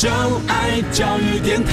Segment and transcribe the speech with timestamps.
[0.00, 0.08] 就
[0.48, 1.70] 爱教育电台。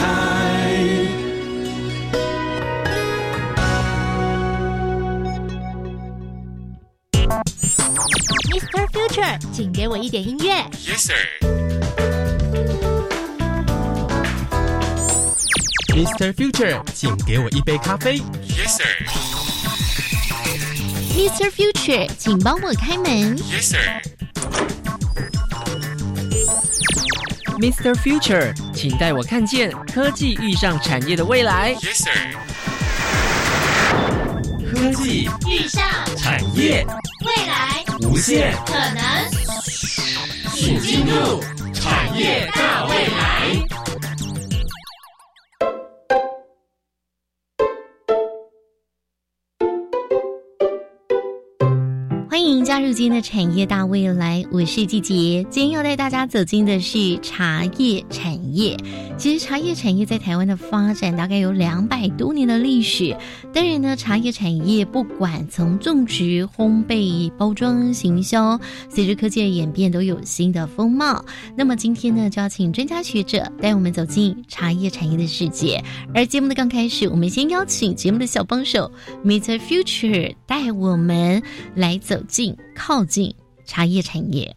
[8.52, 8.86] Mr.
[8.92, 10.56] Future，请给我一点音乐。
[10.74, 11.16] Yes sir。
[15.96, 16.34] Mr.
[16.34, 18.18] Future，请给我一杯咖啡。
[18.50, 18.88] Yes sir。
[21.16, 21.50] Mr.
[21.50, 23.38] Future，请帮我开门。
[23.38, 24.17] Yes sir。
[27.58, 27.96] Mr.
[27.96, 31.74] Future，请带我看见科技遇上产业的未来。
[31.76, 32.14] Yes sir。
[34.70, 35.84] 科技遇上
[36.16, 36.86] 产业
[37.26, 39.04] 未来无限，可能，
[40.54, 41.44] 请进入
[41.74, 43.67] 产业大未来。
[52.68, 55.42] 加入今天的产业大未来，我是季杰。
[55.50, 58.76] 今天要带大家走进的是茶叶产业。
[59.18, 63.16] 其实茶叶产业在台湾的发展大概有两百多年的历史。
[63.54, 71.24] 当然呢，茶叶产业不管从种植、烘焙、包装、行销，随着科技的演变都有新的风貌。
[71.56, 75.82] 那么今天呢，就要请专家学者带我们走进茶叶产业的世界。
[76.14, 78.92] 而节目的刚开始，我们先邀请节目的小帮手
[79.24, 79.58] Mr.
[79.58, 81.42] Future 带我们
[81.74, 83.34] 来走进、靠近
[83.66, 84.56] 茶叶产业。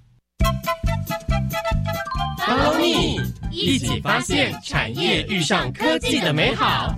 [2.39, 6.95] Follow me，一起发现产业遇上科技的美好。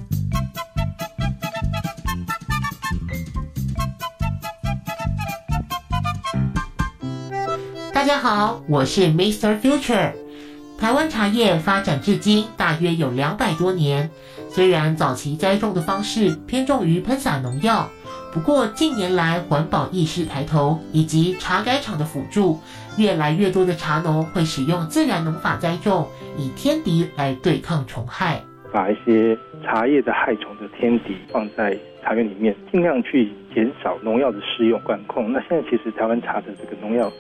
[7.92, 9.61] 大家好，我是 Mr.
[9.61, 10.12] Future。
[10.78, 14.11] 台湾茶叶发展至今大约有两百多年，
[14.50, 17.89] 虽然早期栽种的方式偏重于喷洒农药，
[18.33, 22.58] 不过近年来环保意识抬头，以及茶改厂的辅助，
[22.97, 26.08] 越来越多的茶农会使用自然农法栽种，
[26.39, 28.40] 以天敌来对抗虫害。
[28.73, 35.30] 把一些茶叶的害虫的天敌放在茶园里面，尽量去减少农药的使用管控。
[35.30, 37.12] 那现在其实台湾茶的这个农药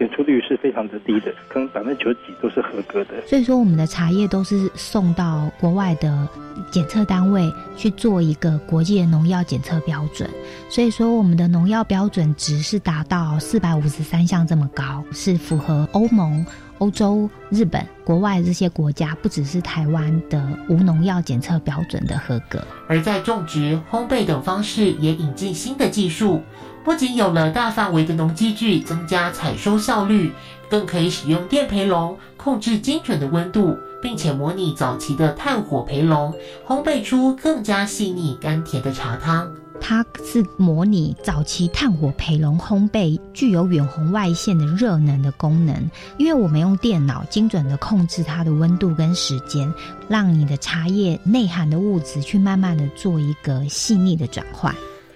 [0.00, 3.20] 检出率是非常的低的，可能百分之九十几都是合格的。
[3.26, 6.26] 所以说，我们的茶叶都是送到国外的
[6.70, 10.26] 检测单位去做一个国际的农药检测标准。
[10.70, 16.46] 所以说，我们的农药标准值是达到四百五十三项这么高，是符合欧盟、
[16.78, 22.58] 欧洲、日本、国外这些国家，不只是台湾的无农药检测标准的合格。
[22.88, 26.40] 而在种植、烘焙等方式也引进新的技术，
[26.84, 30.32] 不仅有了大范围的农机具，增加采收效率，
[30.68, 36.34] 更可以使用电培笼控制精准的温度，并且模拟早期的炭火培笼，
[36.66, 39.52] 烘焙出更加细腻甘甜的茶汤。
[39.82, 45.90] 它是模拟早期炭火培笼烘焙，具有远红外线的热能的功能。
[46.18, 49.72] 因为我们用电脑精准的控制它的温度跟时间，
[50.06, 54.74] 让你的茶叶内含的物质去慢慢的做一个细腻的转换。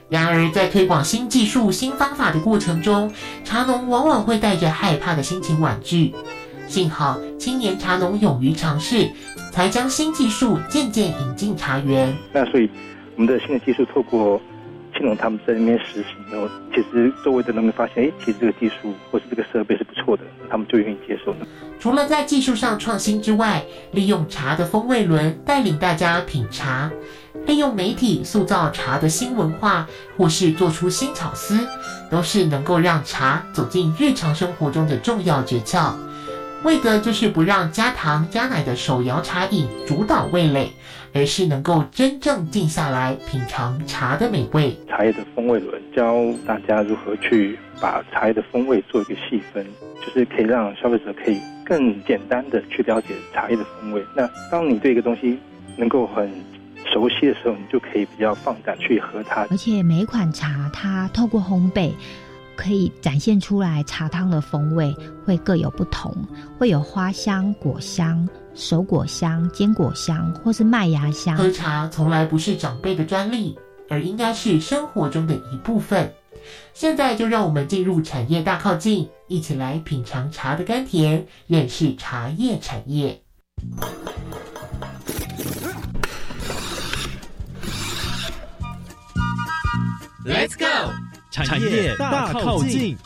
[0.09, 6.15] 然而，在推广新技术、新方法的过程中，茶农往往会带着害怕的心情婉拒。
[6.67, 9.09] 幸好青年茶农勇于尝试，
[9.51, 12.15] 才将新技术渐渐引进茶园。
[12.33, 12.69] 那所以
[13.17, 14.41] 我们的新的技术透过
[14.95, 21.47] 青农他们在那边实行然后，其实周围的农民发现，哎，其实这个技术或是这个设备是不错的，他们就愿意接受了。
[21.79, 23.63] 除了在技术上创新之外，
[23.93, 26.91] 利用茶的风味轮带领大家品茶，
[27.47, 29.87] 利用媒体塑造茶的新文化，
[30.17, 31.59] 或是做出新巧思，
[32.11, 35.93] 都是能够让茶走进日常生活中的重要诀窍。
[36.63, 40.73] 为的就是不让加糖加奶的手摇茶饮主导味蕾，
[41.13, 44.75] 而是能够真正静下来品尝茶的美味。
[44.89, 46.15] 茶叶的风味轮教
[46.47, 49.67] 大家如何去把茶叶的风味做一个细分，
[50.01, 54.03] 就是可以让消费者可以更简单的去了解茶叶的风味。
[54.17, 55.39] 那当你对一个东西
[55.77, 56.33] 能够很
[56.93, 59.47] 熟悉的时候，你就可以比较放胆去喝它。
[59.51, 61.93] 而且每一款茶，它透过烘焙，
[62.57, 64.95] 可以展现出来茶汤的风味
[65.25, 66.15] 会各有不同，
[66.59, 71.37] 会有花香、果香、熟果香、坚果香，或是麦芽香。
[71.37, 73.59] 喝茶从来不是长辈的专利，
[73.89, 76.13] 而应该是生活中的一部分。
[76.75, 83.23] 现在就让我们进入产业大靠近，一起来品尝茶的甘甜，认识茶叶产业。
[90.27, 90.91] Let's go，
[91.31, 92.97] 产业大靠近。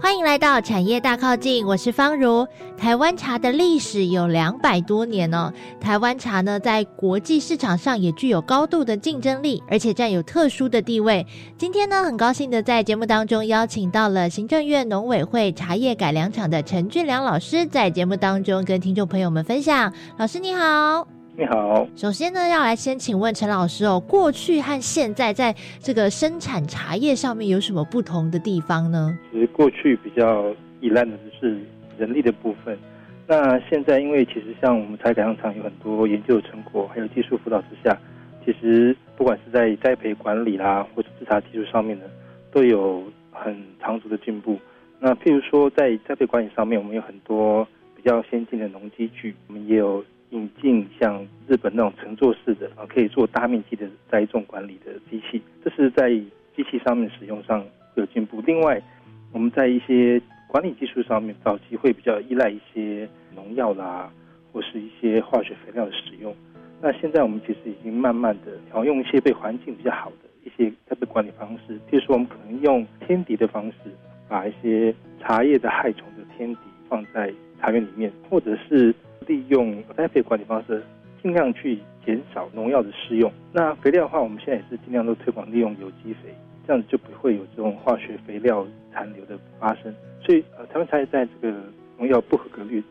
[0.00, 2.44] 欢迎来到产业大靠近，我是方如。
[2.76, 5.52] 台湾茶的历史有两百多年哦。
[5.80, 11.24] 台湾茶呢，在国际市场上也具有高度的竞争力，而且占有特殊的地位。
[11.56, 19.92] 今天呢，很高兴的在节目当中邀请到了行政院农委会茶叶改良厂的陈俊良老师，在节目当中跟听众朋友们分享。
[20.18, 21.21] 老师你好。
[21.34, 29.18] 你好，首先呢，要来先请问陈老师哦，过去和现在在这个生产茶叶上面有什么不同的地方呢？
[29.32, 31.58] 其实过去比较依赖的就是
[31.96, 32.78] 人力的部分，
[33.26, 37.98] 那现在因为其实像我们茶改良厂有很多研究成果，还有技术辅导之下，
[38.44, 42.04] 其实不管是在栽培管理啦，或者制茶技术上面呢，
[42.52, 44.58] 都有很长足的进步。
[45.00, 50.04] 那譬如说在栽培管理上面，我们有很多比较先进的农机具，我们也有。
[50.32, 56.08] 引进像日本那种乘坐式的啊，可以做大面积的栽种管理的机器，这是在
[56.56, 57.62] 机器上面使用上
[57.96, 58.40] 有进步。
[58.46, 58.82] 另外，
[59.30, 64.10] 我们在一些管理技术上面，早期会比较依赖一些农药啦，
[64.52, 66.34] 或是一些化学肥料的使用。
[66.80, 73.90] 那现在我们其实已经慢慢的，调用一些对环境比较好的一些栽培管理方式，譬如说我们可能用天敌的方式，
[74.30, 77.30] 把一些茶叶的害虫的天敌放在
[77.60, 78.94] 茶园里面，或者是。
[79.22, 80.82] 利用栽培管理方式，
[81.22, 83.32] 尽量去减少农药的施用。
[83.52, 86.34] 那肥料的话，我们现在也是尽量都推广利用有机肥，
[86.66, 89.94] 这样子就不会有这种化学肥料残留的发生。
[90.20, 91.56] 所以，呃，台湾茶叶在这个
[91.98, 92.82] 农药不合格率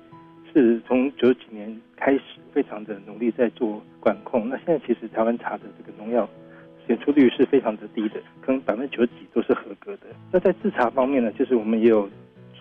[0.54, 2.22] 是从九几年开始
[2.54, 4.50] 非常的努力在做管控。
[4.50, 6.27] 那现在其实台湾茶的这个农药
[6.88, 10.07] 检出率是非常的低的，可能百分之九十几都是合格的。
[10.31, 12.10] 那在制茶方面呢，就是我们也有。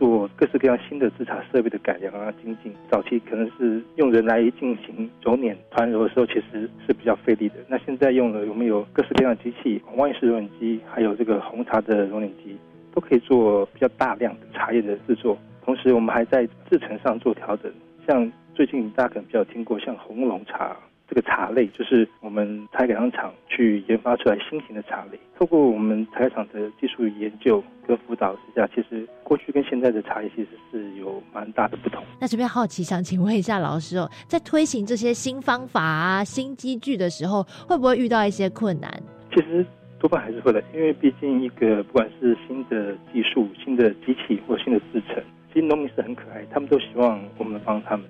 [0.00, 2.72] 做各式各样新的制茶设备的改良啊，精进。
[2.90, 7.56] 早期可能是用人来进行揉捻团揉的时候，其实是比较费力的。
[7.68, 12.56] 那现在用了，我们有各式各样的机器，红外式揉捻机，还有这个红茶的揉捻机，
[12.94, 15.36] 都可以做比较大量的茶叶的制作。
[15.62, 17.70] 同时，我们还在制程上做调整，
[18.08, 20.74] 像最近大家可能比较听过，像红龙茶。
[21.10, 25.18] 这个茶类就是我们采改良厂去研发出来新型的茶类。
[25.36, 32.04] 透过我们采改厂的技术研究跟辅导之下，其实过去跟现在的茶叶其实是有蛮大的不同。
[32.20, 38.88] 那这边好奇想请问一下老师哦，在推行这些新方法啊、新机具的时候，会不会遇到一些困难？
[39.34, 39.66] 其实
[39.98, 45.20] 多半还是会的，因为毕竟一个不管是新的技术、新的机器或新的制程，
[45.52, 48.06] 其实农民是很可爱，他们都希望我们帮他们。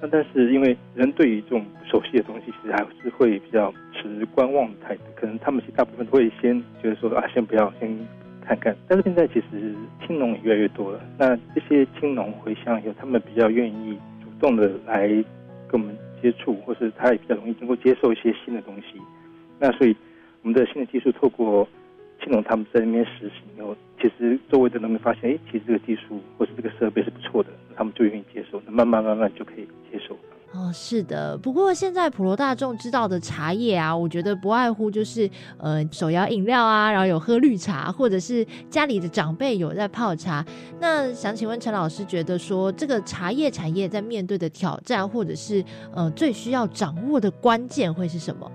[0.00, 5.02] 那但是因为人对于这种熟悉的东西，其实还是会比较持观望的态度。
[5.14, 7.96] 可能他们其实大部分都会先觉得说啊，先不要，先
[8.44, 8.76] 看看。
[8.86, 9.74] 但是现在其实
[10.06, 11.00] 青农也越来越多了。
[11.18, 15.08] 那这些青农回乡以后，他们比较愿意主动的来
[15.68, 19.00] 跟我们接触，或是他也比较容易能够接受一些新的东西。
[19.58, 19.96] 那所以
[20.42, 21.66] 我们的新的技术透过
[22.22, 27.48] 青农他们在那边实行以后，其实周围的农民发现，哎，其实这个技术或是这个设备是不错的。
[27.74, 30.14] 他们就愿意接受，那慢慢慢慢就可以接受。
[30.52, 31.38] 哦，是的。
[31.38, 40.44] 不过现在普罗大众知道的茶叶啊，我觉得不外乎就是呃手摇饮料啊，然后有喝绿茶，或者是家里的长辈有在泡茶。
[40.78, 45.64] 那想请问陈老师，觉得说这个茶叶产业在面对的挑战，或者是
[45.94, 48.52] 呃最需要掌握的关键会是什么？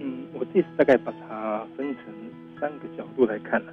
[0.00, 2.06] 嗯，我自己大概把它分成
[2.60, 3.72] 三个角度来看了。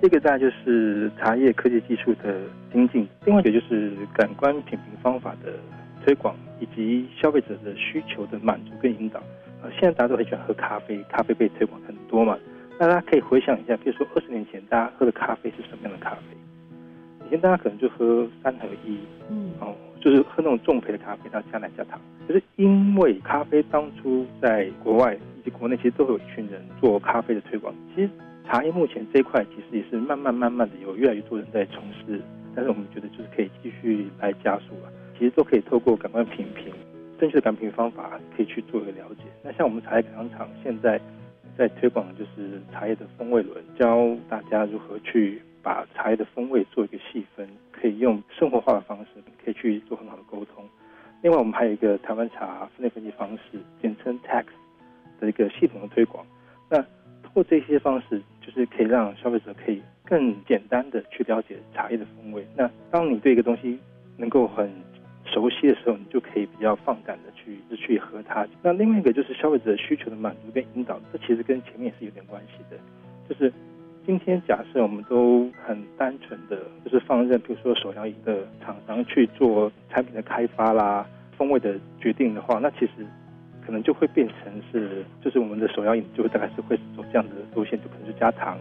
[0.00, 2.40] 这个大概就是茶叶科技技术的
[2.72, 5.52] 精进，另外一个就是感官品评方法的
[6.02, 9.22] 推广，以及消费者的需求的满足跟引导。
[9.62, 12.38] 呃，现在大家都很喜欢喝咖啡，咖啡被推广很多嘛。
[12.78, 16.22] 那大家可以回想一下，比如说二十年前大家喝的咖啡是什么样的咖啡？
[17.26, 18.96] 以前大家可能就喝三合一，
[19.28, 22.00] 嗯，哦，就是喝那种重焙的咖啡，然后加奶加糖。
[22.26, 28.08] 可是因为咖啡当初在国外以及国内其实都有一群人做咖啡的推广，其实。
[28.50, 32.20] 茶叶目前这一块其实也是慢慢慢慢的有越来越多人在从事，
[32.52, 34.92] 但是我们觉得就是可以继续来加速了。
[35.16, 36.74] 其实都可以透过感官品评，
[37.16, 39.26] 正确的感评方法可以去做一个了解。
[39.44, 41.00] 那像我们茶叶改良厂现在
[41.56, 50.64] 在推广的就是茶叶的风味轮，教大家如何去把茶叶的风味做一个细分，可以用生活化的方式可以去做很好的沟通。
[51.22, 54.46] 另外我们还有一个台湾茶分类分析方式，简称 TAX
[55.20, 56.26] 的一个系统的推广。
[56.68, 56.82] 那
[57.22, 58.20] 通过这些方式。
[58.40, 62.46] 就是可以让消费者可以更简单的去了解茶叶的风味。
[62.56, 63.78] 那当你对一个东西
[64.16, 64.70] 能够很
[65.24, 68.46] 熟悉的时候，你就可以比较放胆的去去喝它。
[68.62, 72.76] 那另外一个就是消费者需求的满足跟引导，这其实跟前面也是有点关系的。
[73.28, 73.52] 就是
[74.04, 81.06] 今天假设我们都很单纯的，就是放任，比如说手摇饮的厂商去做产品的开发啦、
[81.36, 83.06] 风味的决定的话，那其实。
[83.64, 84.36] 可能就会变成
[84.70, 88.58] 是，就是我们的首要饮就会大概是会走这样的路线，就可能是加糖、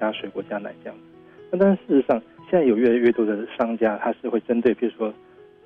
[0.00, 1.04] 加水果、加奶这样子。
[1.50, 5.12] 那但是事实上，现在有越来越多的商家，他是会针对，比如说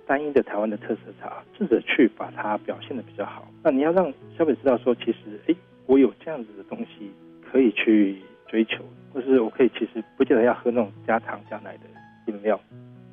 [0.07, 3.47] 单一的台湾的特色茶，试着去把它表现的比较好。
[3.63, 5.55] 那你要让消费者知道说，其实哎，
[5.87, 7.11] 我有这样子的东西
[7.51, 8.19] 可以去
[8.49, 12.61] 追求，或是我可以其实不见得要喝那种加糖加奶的饮料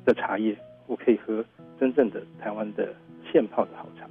[0.04, 0.56] 的茶叶，
[0.86, 1.44] 我可以喝
[1.78, 2.92] 真正的台湾的
[3.30, 4.06] 现泡的好茶。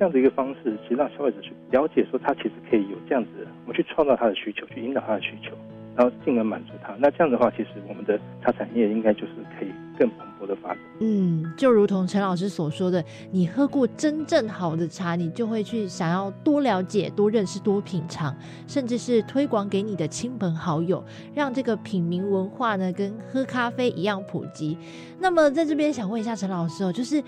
[0.00, 5.54] 这样的一个方式，其实让消费者去了解说，他其实可以有这样子，我们去创造他的需求，去引导他的需求。
[5.94, 10.78] 然后进而满足他，那这样的话，其实我们的茶产业应该就是可以更蓬勃的发展。
[11.00, 18.34] 嗯，就如同陈老师所说的，你喝过真正好的茶，你就会去想要多了解、多认识、多品尝，
[18.66, 21.04] 甚至是推广给你的亲朋好友，
[21.34, 24.78] 让这个品茗文化呢跟喝咖啡一样普及。
[25.18, 27.22] 那么在这边想问一下陈老师哦，就是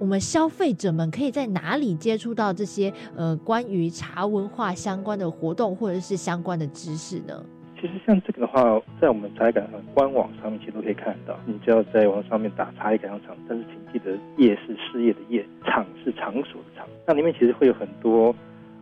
[0.00, 7.44] 我们消费者们可以在哪里接触到这些呃关于茶文化相关的活动或者是相关的知识呢？
[7.78, 11.38] 其实像这个的话，在我们茶叶改良官网上面其实都可以看到。
[11.44, 16.88] 你只要在网上面打“茶叶改良场”，但是请记得“业”是事业的“业”，“场”是场所的“场”。
[17.06, 18.34] 那里面其实会有很多，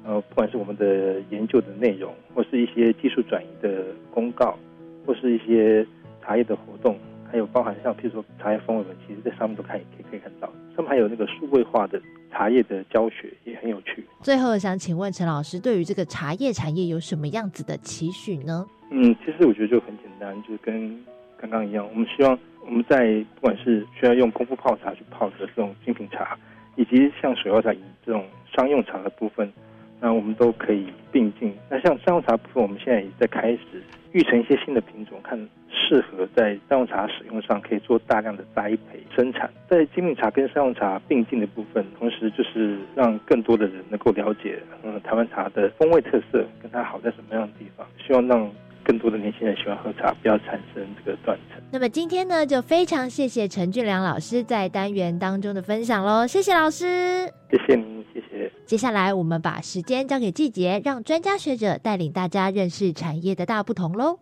[0.04, 4.56] 呃，不管是我们的研究的内容，或是一些技术转移的公告，
[5.04, 5.84] 或是一些
[6.22, 6.96] 茶叶的活动，
[7.30, 10.48] 还有包含像譬如说茶叶风味轮，其实在上面都看，可以可以看到。
[10.74, 14.04] 上面还有那个数位化的茶叶的教学，也很有趣。
[14.22, 18.66] 最后想请问陈老师，对于这个茶叶产业有什么样子的期许呢？
[18.90, 21.04] 嗯，其实我觉得就很简单，就是跟
[21.36, 26.38] 刚刚一样，我们希望我们在不管是需要用功夫泡茶去泡的这种精品茶，
[26.76, 27.70] 以及像水泡茶
[28.06, 28.24] 这种
[28.56, 29.52] 商用茶的部分，
[30.00, 31.52] 那我们都可以并进。
[31.68, 35.38] 那像商用茶部分，我们现在也在开始育成一些新的品种，看
[35.70, 39.50] 适合在商用茶使用上可以做大量的栽培生产。
[39.68, 48.50] 在精品茶跟商用茶并进的部分，同时就是让更多的人能够了解，嗯，台湾茶的风味特色跟它好在什么样的地方，希望让。
[48.88, 51.62] 更多的年轻人喜欢喝茶，不要产生这个断层。
[51.70, 58.50] 那么今天呢，就非常谢谢陈俊良老师在单元当中的分享喽，谢谢老师，谢谢您，谢谢。
[58.64, 64.20] 接下来我们把时间交给季节，让专家学者带领大家认识产业的大不同喽。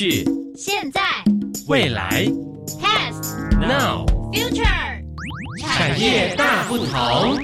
[0.00, 0.24] 去、
[0.56, 1.02] 现在、
[1.68, 2.24] 未来
[2.80, 5.04] past、now、future，
[5.60, 7.38] 产业大不同。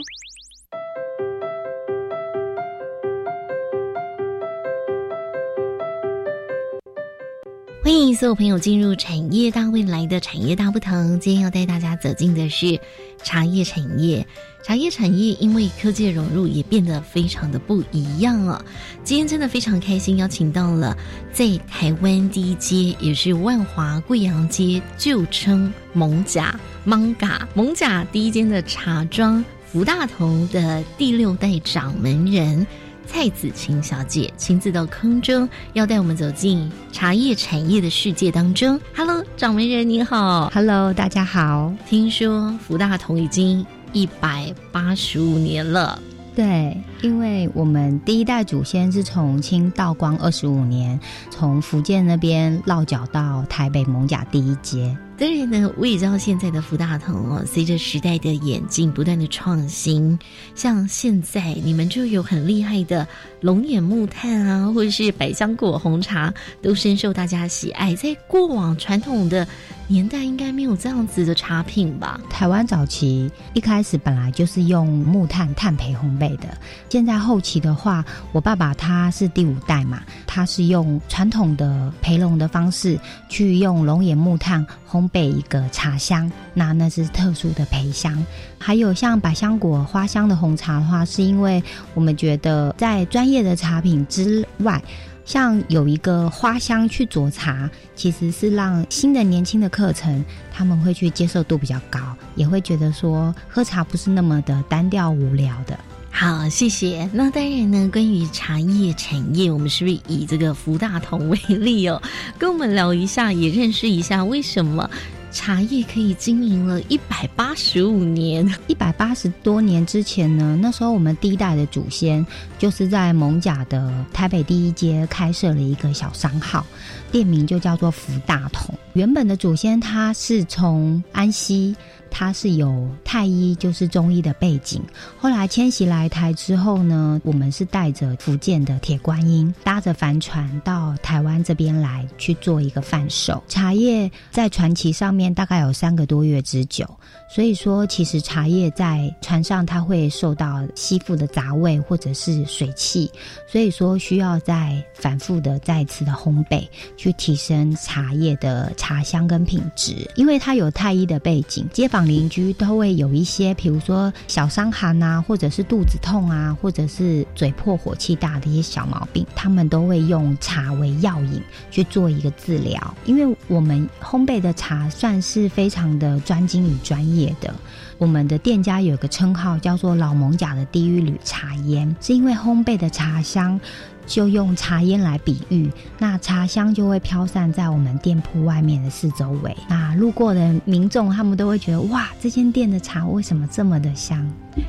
[8.16, 11.20] 所有朋友进入产业大未来的产业大不同。
[11.20, 12.80] 今天要带大家走进的是
[13.22, 14.26] 茶叶产业。
[14.64, 18.64] 茶叶产业因为科技的融入，也变得非常的不一样了。
[19.04, 20.96] 今天真的非常开心，邀请到了
[21.30, 32.66] 在台湾第一街，也是万华贵阳街，旧称蒙甲 Manga 蒙甲第一间的茶庄福大同的第六代掌门人
[33.06, 38.78] 蔡子晴小姐，亲自到坑中要带我们走进茶叶产业的世界当中。
[38.94, 41.72] Hello，掌门人你好，Hello，大家好。
[41.88, 43.64] 听说福大同已经。
[43.92, 45.98] 一百八十五年了，
[46.34, 54.94] 对，因为我们第一代祖先是从清道光二十五年，从福建那边落脚到台北蒙甲第一街。
[55.18, 60.18] 当然呢，我也知道现在的福大同哦，随着时代的演进，不断的创新，
[60.54, 63.08] 像现在你们就有很厉害的
[63.40, 67.94] 龙眼木炭啊，或者是百香果红茶，都深受大家喜爱。
[67.94, 69.48] 在过往传统的。
[69.88, 72.20] 年代应该没有这样子的茶品吧？
[72.28, 76.48] 台湾早期一开始本来就是用木炭炭焙烘焙的，
[76.88, 88.24] 现在后期的话，我爸爸他是第五代嘛，他是用传统的焙笼的方式去用龙眼木炭烘焙一个茶香，那那是特殊的焙香。
[88.58, 91.62] 还有像百香果花香的红茶的话，是因为
[91.94, 94.82] 我们觉得在专业的茶品之外。
[95.26, 102.00] 像有一个花香去煮茶，其实是让新的年轻的课程他们会去接受度比较高，
[102.36, 105.78] 也会觉得说喝茶不是那么的单调无聊的。
[106.10, 107.06] 好，谢谢。
[107.12, 112.00] 那当然呢，关于茶叶产业，我们是不是以这个福大同为例哦，
[112.38, 114.88] 跟我们聊一下，也认识一下为什么？
[115.36, 122.26] 茶叶可以经营了一百八十五年，一百八十多年之前呢，那时候我们第一代的祖先
[122.58, 126.64] 就是在蒙甲的台北第一街开设了一个小商号，
[127.12, 128.74] 店名就叫做福大同。
[128.94, 131.76] 原本的祖先他是从安溪。
[132.10, 134.82] 他是有太医，就是中医的背景。
[135.18, 144.10] 后来迁徙来台之后呢，我们是带着福建的铁观音，搭着帆船到台湾这边来去做一个贩售茶叶。
[144.30, 146.88] 在船期上面大概有三个多月之久，
[147.28, 153.10] 所以说其实茶叶在船上它会受到吸附的杂味或者是水汽，
[153.50, 160.08] 所以说需要再反复的再次的烘焙，去提升茶叶的茶香跟品质。
[160.16, 162.06] 因为它有太医的背景，街坊。
[162.06, 172.94] 邻居都会有一些，比如说小伤寒啊，或者是肚子痛啊，或者是嘴破、火气大的一些小毛病，他们都会用茶为药引去做一个治疗。
[173.06, 177.52] 因为我们烘焙的茶算是非常的专精与专业的，
[177.98, 183.60] 我们的店家有个称号叫做“老蒙甲的地狱旅茶烟”，是因为烘焙的茶香。
[184.06, 189.54] 就用茶烟来比喻，那茶香就会飘散在我们店铺外面的四周围。
[189.68, 194.26] 那路过的民众，他们都会觉得哇，这间店的茶为什么这么的香？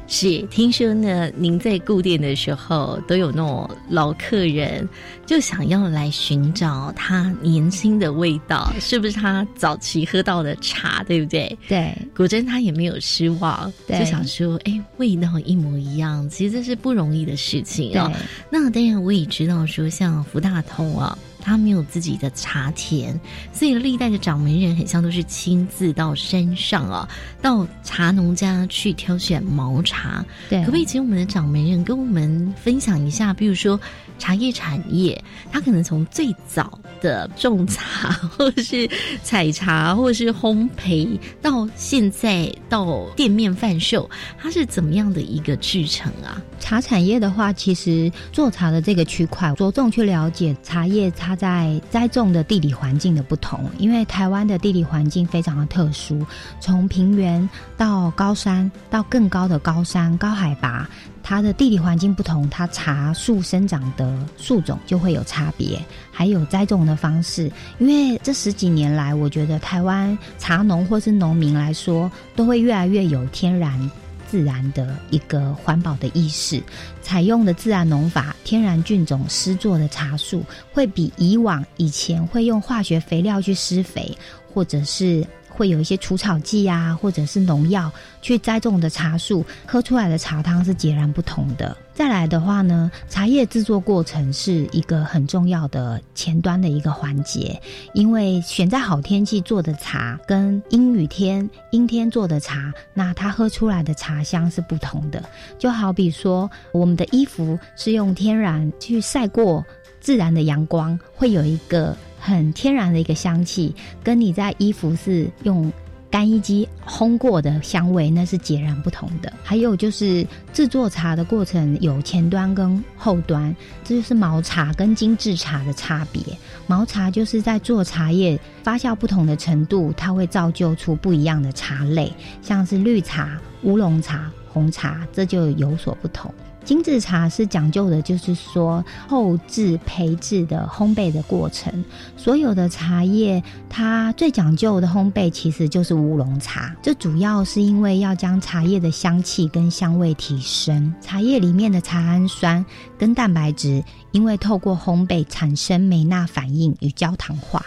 [0.08, 4.90] 是，听说呢，您在顾店的时候，都有那种老客人
[5.26, 11.58] 就想要来寻找他年轻的味道，是不是他早期喝到的茶，对不对？
[11.68, 18.12] 对，果真他也没有失望，就想说，哎，味道一模一样，其实这是不容易的事情哦。
[18.50, 19.28] 那当然我也。
[19.28, 21.16] 知道说像福大通啊，
[21.48, 23.18] 他没有自己的茶田，
[23.54, 27.08] 所以历代的掌门人很像都是亲自到山上啊，
[27.42, 30.26] 到茶农家去挑选毛茶。
[30.50, 33.34] 对，可不可以请我们的掌门人跟我们分享一下？
[33.34, 33.80] 比如说
[34.18, 35.22] 茶叶产业，
[35.52, 38.90] 它可能从最早的种茶， 或是
[39.24, 44.10] 采茶，或是烘焙，到现在到店面贩售，
[44.40, 46.42] 它是怎么样的一个制成啊？
[46.60, 53.70] 茶产业的话，其实做茶的这个区块，着重去了解茶叶它在栽种的地理环境的不同。
[53.78, 56.26] 因为台湾的地理环境非常的特殊，
[56.60, 60.90] 从平原到高山，到更高的高山、高海拔，
[61.30, 65.78] 它的地理环境不同，它茶树生长的树种就会有差别，
[66.10, 67.52] 还有栽种的方式。
[67.80, 73.92] 因为这十几年来，我觉得台湾茶农或是农民来说，都会越来越有天然。
[74.30, 76.64] 自然的一个环保的意识，
[77.02, 84.18] 采用的自然农法、天然菌种施作的茶树，会比以往以前会用化学肥料去施肥，
[84.54, 85.28] 或者是。
[85.58, 87.92] 会有一些除草剂啊，或者是农药
[88.22, 91.76] 去栽种的茶树，喝出来的茶汤是截然不同的。
[91.96, 97.60] 再来的话呢，茶叶制作过程是一个很重要的前端的一个环节，
[97.94, 105.24] 因为选在好天气做的茶，跟阴雨天、阴天做的茶，那它喝出来的茶香是不同的。
[105.58, 109.66] 就好比说，我们的衣服是用天然去晒过
[110.00, 111.98] 自然的阳光，会有一个。
[112.28, 115.72] 很天然的一个香气，跟你在衣服是用
[116.10, 119.32] 干衣机烘过的香味，那是截然不同的。
[119.42, 126.22] 还有就是制作茶的过程有前端跟后端，这就是毛茶跟精致茶的差别。
[126.68, 132.12] 毛茶就是在做茶叶发酵不同的程度，它会造就出不一样的茶类，
[132.42, 136.34] 像是绿茶、乌龙茶、红茶，这就有所不同。
[136.68, 141.74] 精致茶是讲究的，就是说后制培制的烘焙的过程。
[142.18, 146.76] 所有的茶叶，它最讲究的烘焙其实就是乌龙茶。
[146.84, 150.94] 这主要是因为要将茶叶的香气跟香味提升。
[151.00, 152.66] 茶叶里面的茶氨酸
[152.98, 157.66] 跟蛋白质，因为透过烘焙产生美纳反应与焦糖化，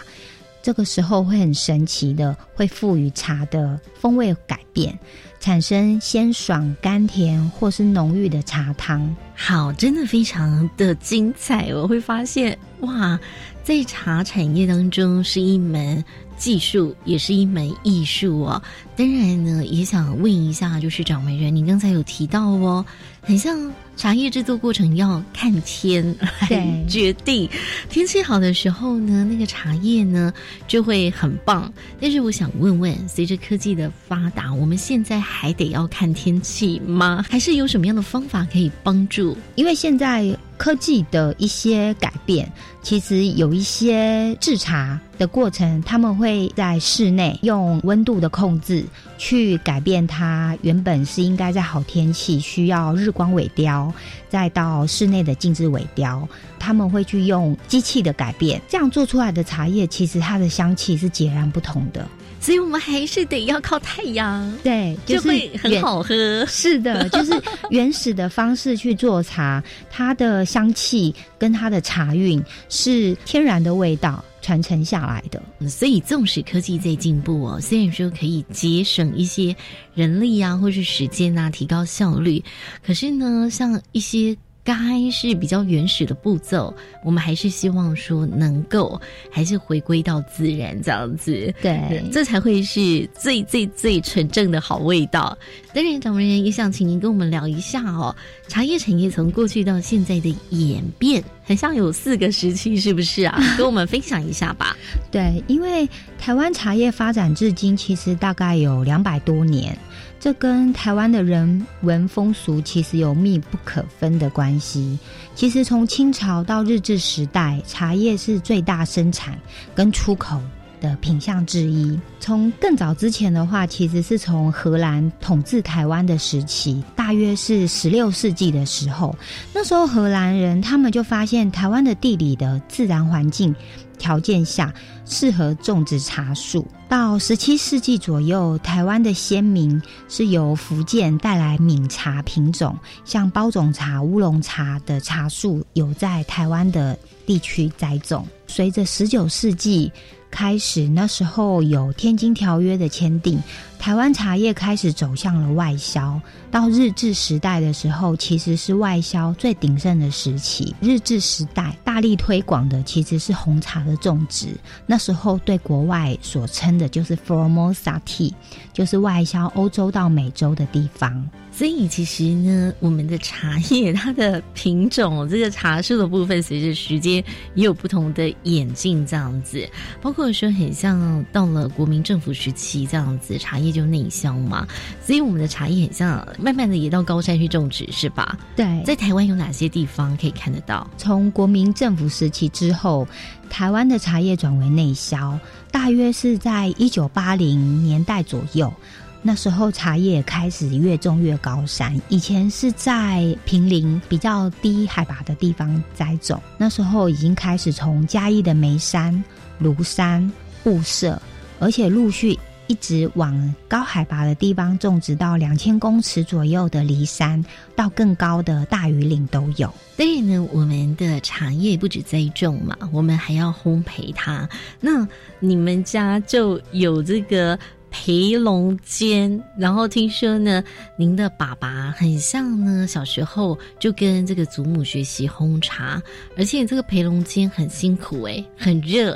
[0.61, 4.97] 这个时候会很神奇的，会赋予茶的风味改变。
[5.39, 11.73] 产生鲜爽、甘甜或是浓郁的茶汤，好，真的非常的精彩。
[11.73, 13.19] 我会发现，哇，
[13.63, 16.05] 在茶产业当中是一门
[16.41, 18.59] 技术，也是一门艺术哦。
[18.95, 22.83] 当然呢，也想问一下，就是掌门人，您刚才有提到哦，
[23.21, 23.71] 很像。
[23.97, 26.03] 茶叶制作过程要看天
[26.49, 27.47] 来 决定，
[27.87, 30.33] 天气好的时候呢，那个茶叶呢
[30.67, 31.71] 就会很棒。
[31.99, 37.23] 但是我想问问，随着科技的发达，我们现在还得要看天气吗？
[37.29, 39.37] 还是有什么样的方法可以帮助？
[39.53, 40.35] 因为现在。
[40.61, 42.47] 科技的一些改变，
[42.83, 48.85] 其实有一些制茶的过程，他们会在室内用温度的控制
[49.17, 53.91] 去改变它原本是应该在好天气需要日光萎凋，
[54.29, 62.07] 再到室内的静置萎凋，他们会去用机器的改变，这样做出来的茶叶其实它的香气是截然不同的。
[62.41, 66.43] 所以我们还是得要靠太阳，对，就会很好喝。
[66.47, 67.31] 是的， 就是
[67.69, 75.41] 原始的方式去做茶，它的香气跟它的茶韵是天然的味道传承下来的。
[75.69, 79.55] 所以，纵使科技在进步哦，虽然说可以节省一些
[79.93, 82.43] 人力啊，或是时间啊，提高效率，
[82.83, 84.35] 可是呢，像一些。
[84.63, 84.73] 该
[85.11, 88.99] 是比较原始的步骤，我们还是希望说能够
[89.31, 95.37] 还是回归到自然这样子，对，这才会是最最最纯正的好味道。
[95.73, 98.15] 当然，掌门人也想请您跟我们聊一下哦，
[98.47, 103.39] 茶叶产业从过去到现在的演变，很像有四个时期，是不是啊？
[103.57, 104.75] 跟我们分享一下吧。
[105.09, 105.87] 对，因为
[106.19, 109.77] 台湾茶叶发展至今，其实大概有两百多年。
[110.19, 114.99] 这跟台湾的人文风俗其实有密不可分的关系。
[115.33, 119.35] 其实从清朝到日治时代，茶叶是最大生产
[119.73, 120.39] 跟出口
[120.81, 121.97] 的品相之一。
[122.19, 129.15] 从更早之前的话，其实是从荷兰统治台湾的时期，大约是十六世纪的时候。
[129.53, 133.55] 那时候荷兰人他们就发现台湾的地理的自然环境。
[133.97, 134.73] 条件下
[135.05, 136.65] 适合种植茶树。
[136.89, 148.27] 到十七世纪左右，台湾的先民是由福建带来闽茶品种，像包种茶、乌龙茶的茶树有在台湾的地区栽种。
[148.47, 149.91] 随着十九世纪。
[150.31, 153.39] 开始那时候有《天津条约》的签订，
[153.77, 156.19] 台湾茶叶开始走向了外销。
[156.49, 160.73] 到日治时代的时候，其实是外销最鼎盛的时期。
[160.81, 164.47] 日治时代大力推广的其实是红茶的种植，
[164.85, 168.33] 那时候对国外所称的就是 Formosa Tea，
[168.73, 171.29] 就是外销欧洲到美洲的地方。
[171.61, 179.69] 所以其实呢，我们的茶叶它的品种，这个茶树的部分，随着时间也有不同的演进，这样子。
[180.01, 184.67] 包括说，很像到了国民政府时期这样子，茶叶就内销嘛。
[185.05, 188.39] 所以我们的茶叶很像慢慢的也到高山去种植，是吧？
[188.55, 188.65] 对。
[188.83, 190.89] 在台湾有哪些地方可以看得到？
[190.97, 193.07] 从国民政府时期之后，
[193.51, 195.39] 台湾的茶叶转为内销，
[195.71, 198.73] 大约是在一九八零年代左右。
[199.23, 209.23] 那时候茶叶开始越种越高山，以前是在平林比较低海拔的地方栽种，那时候已经开始从嘉义的眉山、
[209.61, 210.31] 庐山、
[210.63, 211.21] 雾社，
[211.59, 219.71] 而且陆续一直往高海拔的地方种植到两千公尺左右的梨山，到更高的大屿岭都有。
[219.97, 224.49] 所以呢，我们的茶叶不止栽种嘛，我们还要烘焙它。
[224.79, 225.07] 那
[225.39, 227.59] 你们家就有这个？
[227.91, 230.63] 培龙间，然后听说呢，
[230.95, 236.01] 您的爸爸很像呢，小时候就跟这个祖母学习烘茶，
[236.37, 239.15] 而且这个培龙间很辛苦哎，很热，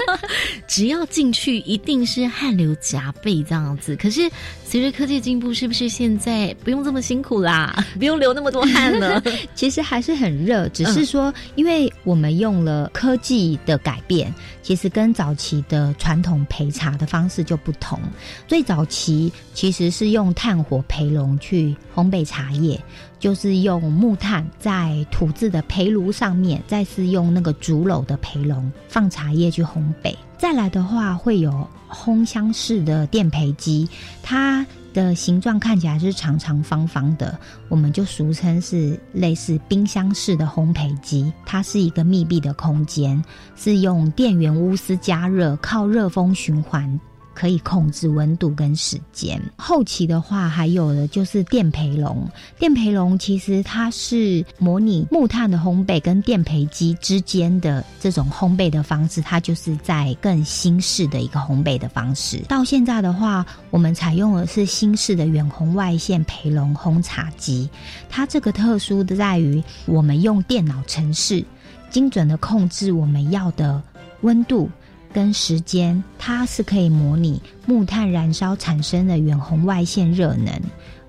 [0.66, 3.94] 只要进去一定是汗流浃背这样子。
[3.94, 4.22] 可是
[4.70, 7.74] 随着科技进步，是不是现在不用这么辛苦啦？
[7.98, 9.22] 不用流那么多汗了？
[9.56, 17.98] 其实还是很热，只是说因为我们用了科技的改变，其实跟早期的传统焙茶的方式就不同。
[18.46, 22.78] 最早期其实是用炭火焙笼去烘焙茶叶，
[23.18, 30.14] 就是用木炭在土制的焙炉上面，再是用那个竹篓的焙笼放茶叶去烘焙。
[30.36, 33.88] 再来的话，会有烘箱式的电焙机，
[34.22, 37.36] 它的形状看起来是长长方方的，
[37.68, 41.32] 我们就俗称是类似冰箱式的烘焙机。
[41.44, 43.20] 它是一个密闭的空间，
[43.56, 46.98] 是用电源钨丝加热，靠热风循环。
[47.38, 49.40] 可以控制温度跟时间。
[49.56, 52.28] 后期的话，还有的就是电培笼。
[52.58, 62.38] 电培笼其实它是模拟木炭的烘焙跟电培机之间的这种烘焙的方式，它就是在更新式的一个烘焙的方式。
[62.48, 67.70] 到现在的话，我们采用的是新式的远红外线培笼烘茶机。
[68.08, 71.44] 它这个特殊的在于，我们用电脑程式
[71.88, 73.80] 精准的控制我们要的
[74.22, 74.68] 温度。
[75.12, 80.52] 跟时间，它是可以模拟木炭燃烧产生的远红外线热能，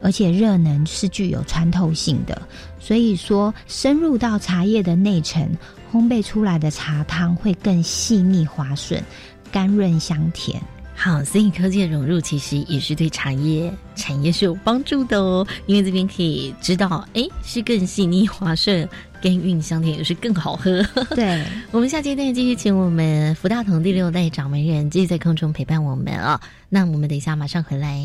[0.01, 2.41] 而且热能是具有穿透性的，
[2.79, 5.49] 所以说深入到茶叶的内层，
[5.91, 9.03] 烘焙出来的茶汤会更细腻滑顺、
[9.51, 10.62] 甘润香甜。
[10.95, 18.88] 好，所以科技的融入其实也是对茶叶产业是有帮助的哦，因为这边可以知道，哎，是更细腻滑顺。
[19.21, 20.82] 甘韵香甜，也是更好喝。
[21.15, 26.39] 对，我们下阶段继续请我们福大同第六代掌门人继续在空中陪伴我们啊。
[26.69, 27.99] 那我们等一下马上回来。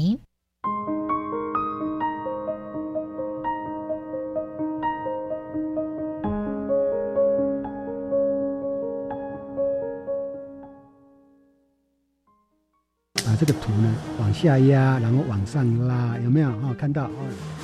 [13.26, 16.48] 把这个图呢往下压，然后往上拉，有没有？
[16.50, 17.63] 哦，看到哦。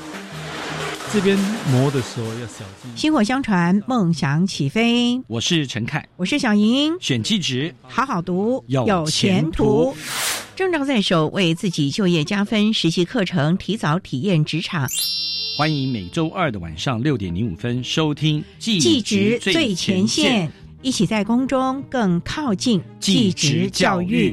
[1.12, 1.36] 这边
[1.72, 2.90] 磨的时候要小心。
[2.94, 5.20] 薪火相传，梦想起飞。
[5.26, 6.96] 我是陈凯，我是小莹。
[7.00, 9.92] 选气质，好好读，有前途。
[10.54, 12.72] 证照在手，为自己就业加分。
[12.72, 14.88] 实习课程，提早体验职场。
[15.58, 20.46] 欢迎每周二的晚上六点零五分收听《技职最前线》，
[20.80, 24.32] 一起在宫中更靠近技职教育。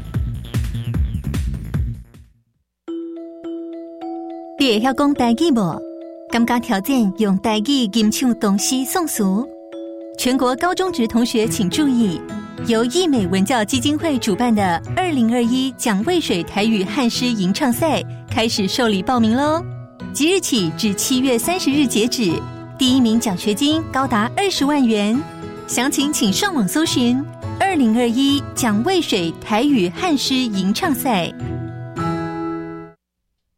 [4.61, 5.81] 你会晓讲台语无？
[6.29, 9.23] 感觉挑战用台语吟唱东西宋词。
[10.19, 12.21] 全国高中职同学请注意，
[12.67, 19.63] 由益美文教基金会主办的二零二一蒋渭水台语汉诗吟唱赛开始受理报名喽！
[20.13, 22.31] 即日起至七月三十日截止，
[22.77, 25.19] 第一名奖学金高达二十万元。
[25.65, 27.19] 详情请上网搜寻
[27.59, 31.33] “二零二一蒋渭水台语汉诗吟唱赛”。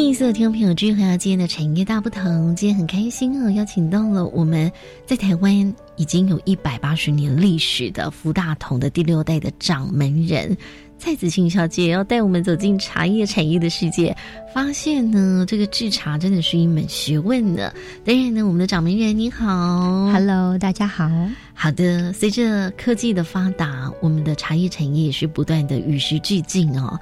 [0.00, 2.56] 欢迎所有听众朋友，继续回到今天的产业大不同。
[2.56, 4.72] 今天很开心哦，邀请到了我们
[5.04, 10.56] 在台湾已经有一百八十年历史的福大同的第六代的掌门人
[10.98, 14.16] 蔡子庆小姐，要带我们走进茶叶产业的世界，
[14.54, 17.70] 发现呢，这个制茶真的是一门学问呢。
[18.02, 21.10] 当然呢，我们的掌门人你好，Hello，大家好。
[21.52, 26.98] 好的，随着科技的发达，我们的茶叶产业也是不断的与时俱进哦。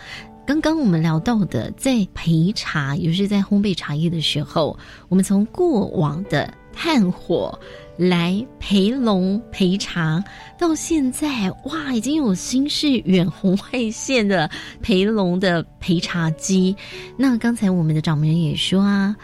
[0.48, 4.78] 刚刚我们聊到的，在焙茶，也就是在烘焙茶叶的时候，
[5.10, 7.56] 我们从过往的炭火
[7.98, 10.24] 来焙笼焙茶，
[10.58, 14.50] 到现在哇，已经有新式远红外线的
[14.82, 16.74] 焙笼的焙茶机。
[17.18, 19.14] 那刚才我们的掌门人也说啊，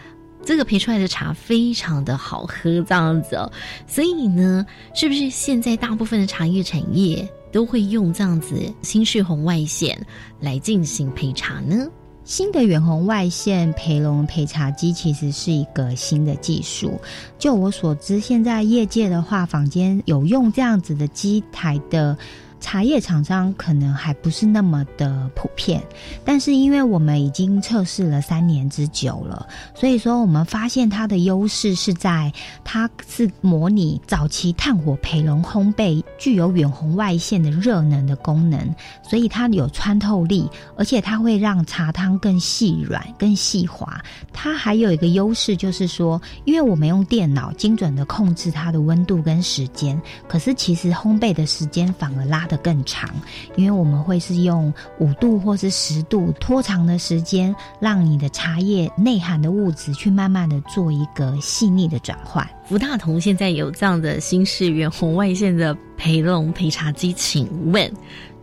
[0.45, 3.51] 这个焙出来的茶非常的好喝，这样子哦。
[3.87, 7.27] 所以呢，是不是现在大部分的茶叶产业？
[7.55, 9.97] 都会用这样子新式红外线
[10.41, 11.87] 来进行陪茶呢。
[12.25, 16.99] 新的远红外线陪龙陪茶机其实是一个新的技术。
[17.39, 22.17] 就我所知，现在业界的话，坊间有用这样子的机台的。
[22.61, 25.83] 茶叶厂商可能还不是那么的普遍，
[26.23, 32.31] 但是因为我们已经测试了三年之久了，所以说我们发现它的优势是在
[32.63, 44.01] 它是模拟早期炭火焙笼烘焙，具有远红外线的热能的功能，所以它有穿透力，而且它会让茶汤更细软、更细滑。
[44.33, 52.45] 它还有一个优势就是说，因为我们用电脑精准的控制它的温度跟时间，可是其实烘焙的时间反而拉。
[52.45, 53.09] 的更长，
[53.55, 62.47] 因为我们会是用五度或是十度拖长的时间，让你的茶叶内含的物质去慢慢的做一个细腻的转换。
[62.65, 67.91] 福大同现在有这样的新式远红外线的培笼焙茶机，请问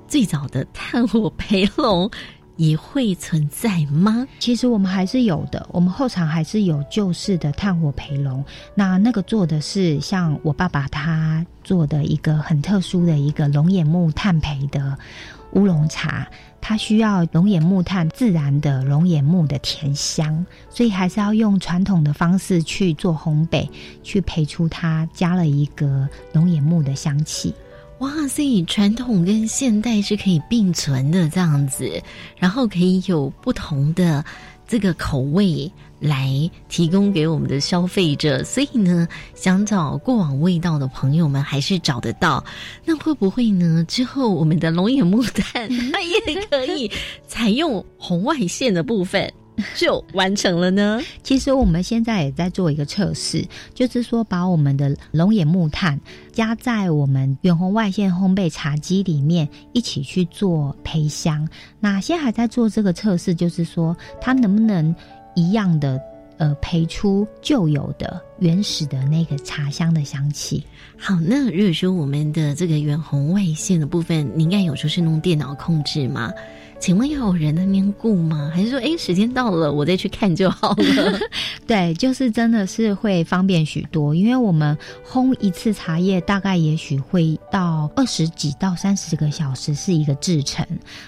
[0.06, 2.10] 最早的炭火培龙？
[2.56, 4.26] 也会存在吗？
[4.38, 8.44] 其实我们还是有的，我们后场还是有旧式的炭火培笼。
[8.74, 14.96] 那那个做的是像我爸爸他做的一个很特殊的一个龙眼木炭焙的
[15.52, 16.26] 乌龙茶，
[16.62, 23.68] 它需要龙眼木炭自然的龙眼木的甜香，所以还是要用传统的方式去做烘焙，
[24.02, 27.54] 去焙出它加了一个龙眼木的香气。
[28.02, 32.02] 哇，所以传统跟现代是可以并存的这样子，
[32.36, 34.24] 然后可以有不同的
[34.66, 42.44] 这个口味来提供给我们的消费者，所以呢，想找过往味道的朋友们还是找得到。
[42.84, 43.84] 那会不会呢？
[43.86, 46.90] 之后我们的龙眼木炭 它也可以
[47.28, 49.32] 采用红外线的部分？
[49.76, 51.00] 就完成了呢。
[51.22, 56.00] 其实我们现在也在做一个测试，就是说把我们的龙眼木炭
[56.32, 61.46] 加在我们远红外线烘焙茶机里面，一起去做培香。
[61.78, 64.94] 那现在还在做这个测试，就是说它能不能
[65.34, 66.00] 一样的
[66.38, 70.64] 呃培出旧有的原始的那个茶香的香气。
[70.96, 76.32] 好，那如果说我们的这个远红外线的部分，你应该有时候是用电脑控制吗？
[76.82, 78.50] 请问要有人在那边顾吗？
[78.52, 81.20] 还是说，哎，时间到了，我再去看就好了？
[81.64, 84.76] 对，就是真的是会方便许多，因为我们
[85.08, 90.66] 烘一次茶叶大概也许会到二十几到三十个小时是一个制成，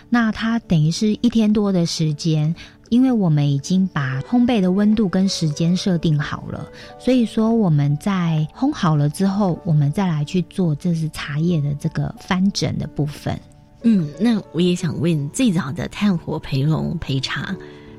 [0.09, 2.55] 那它等于是一天多的时间，
[2.89, 6.65] 因为我们已经把烘焙的温度跟时间设定好了，
[7.01, 13.37] 所以说我们在烘好了之后，我们再来去做这是茶叶的这个翻整的部分。
[13.85, 17.55] 嗯，那我也想问，最早的炭火培龙培茶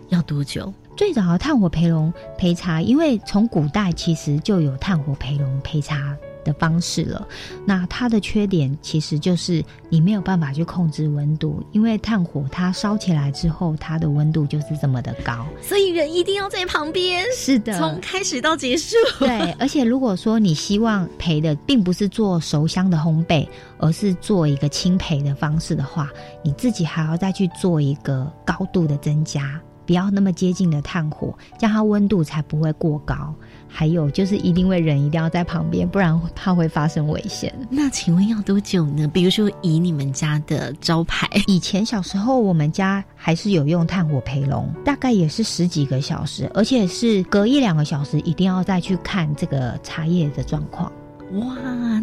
[0.10, 0.74] 要多久？
[0.98, 6.16] 最早的炭火培龙培茶，因为从古代其实就有炭火培龙培茶。
[6.46, 7.28] 的方式了，
[7.66, 17.26] 那它的缺点其实就是你没有办法去控制温度，因为炭火它烧起来之后，它的温度就是这么的高，所以人一定要在旁边。
[17.36, 18.96] 是的，从开始到结束。
[19.20, 23.48] 对， 而且如果说你希望培的并不是做熟香的烘焙，
[23.80, 26.10] 而是做一个轻培的方式的话，
[26.44, 33.34] 你自己还要再去做一个高度的增加，不要那么接近的炭火，这样它温度才不会过高。
[33.78, 37.54] 还有就是，一定会人一定要在旁边，不然怕会发生危险。
[37.70, 39.06] 那请问要多久呢？
[39.10, 50.90] 比如说以你们家的招牌，以前小时候我们家还是有用炭火培龙，大概也是十几个小时，而且是隔一两个小时一定要再去看这个茶叶的状况。
[51.40, 51.56] 哇，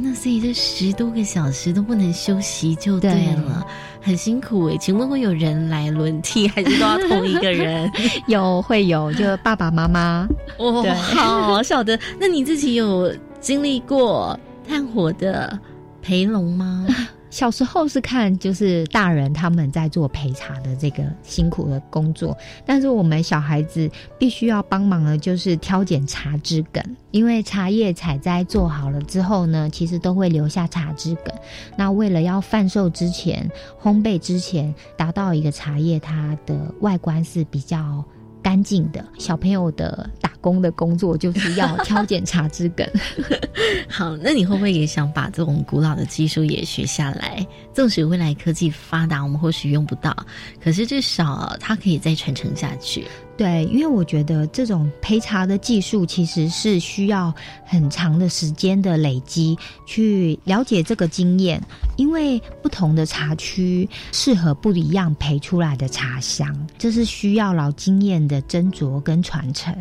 [0.03, 3.67] 那所以这十多个小时都不能休息就对了，
[4.01, 4.77] 很辛苦哎。
[4.77, 7.91] 请问会有人来轮替，还是都要同一个人？
[8.29, 10.29] 有会有，就爸爸妈妈。
[10.59, 10.83] 哦，
[11.15, 11.99] 好晓得。
[12.19, 15.59] 那你自己有经历过炭火的
[16.03, 16.87] 陪龙吗？
[17.33, 31.35] 小时候是看，就是大人他们在做陪茶的这个辛苦的工作，但是我们小孩子必须要帮忙的，就是挑拣茶枝梗，因为茶叶采摘做好了之后呢，其实都会留下茶枝梗。
[31.75, 33.51] 那为了要贩售之前、
[33.83, 38.05] 烘焙之前，达到一个茶叶它的外观是比较。
[38.43, 42.87] 干净的小朋友的打工的工作就是要挑拣茶枝梗。
[43.89, 47.47] 好，那你会不会也想把这种古老的技术也学下来？
[47.73, 50.15] 纵使未来科技发达，我们或许用不到，
[50.63, 53.07] 可是至少它可以再传承下去。
[53.37, 61.61] 对，因为我觉得这种焙茶的技术其实是需要很长的时间的累积，去了解这个经验。
[61.97, 69.75] 因为不同的茶区适合不一样培出来的茶香，这是需要老经验的斟酌跟传承。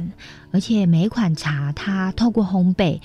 [0.52, 3.00] 而且每一款茶，它透过烘焙，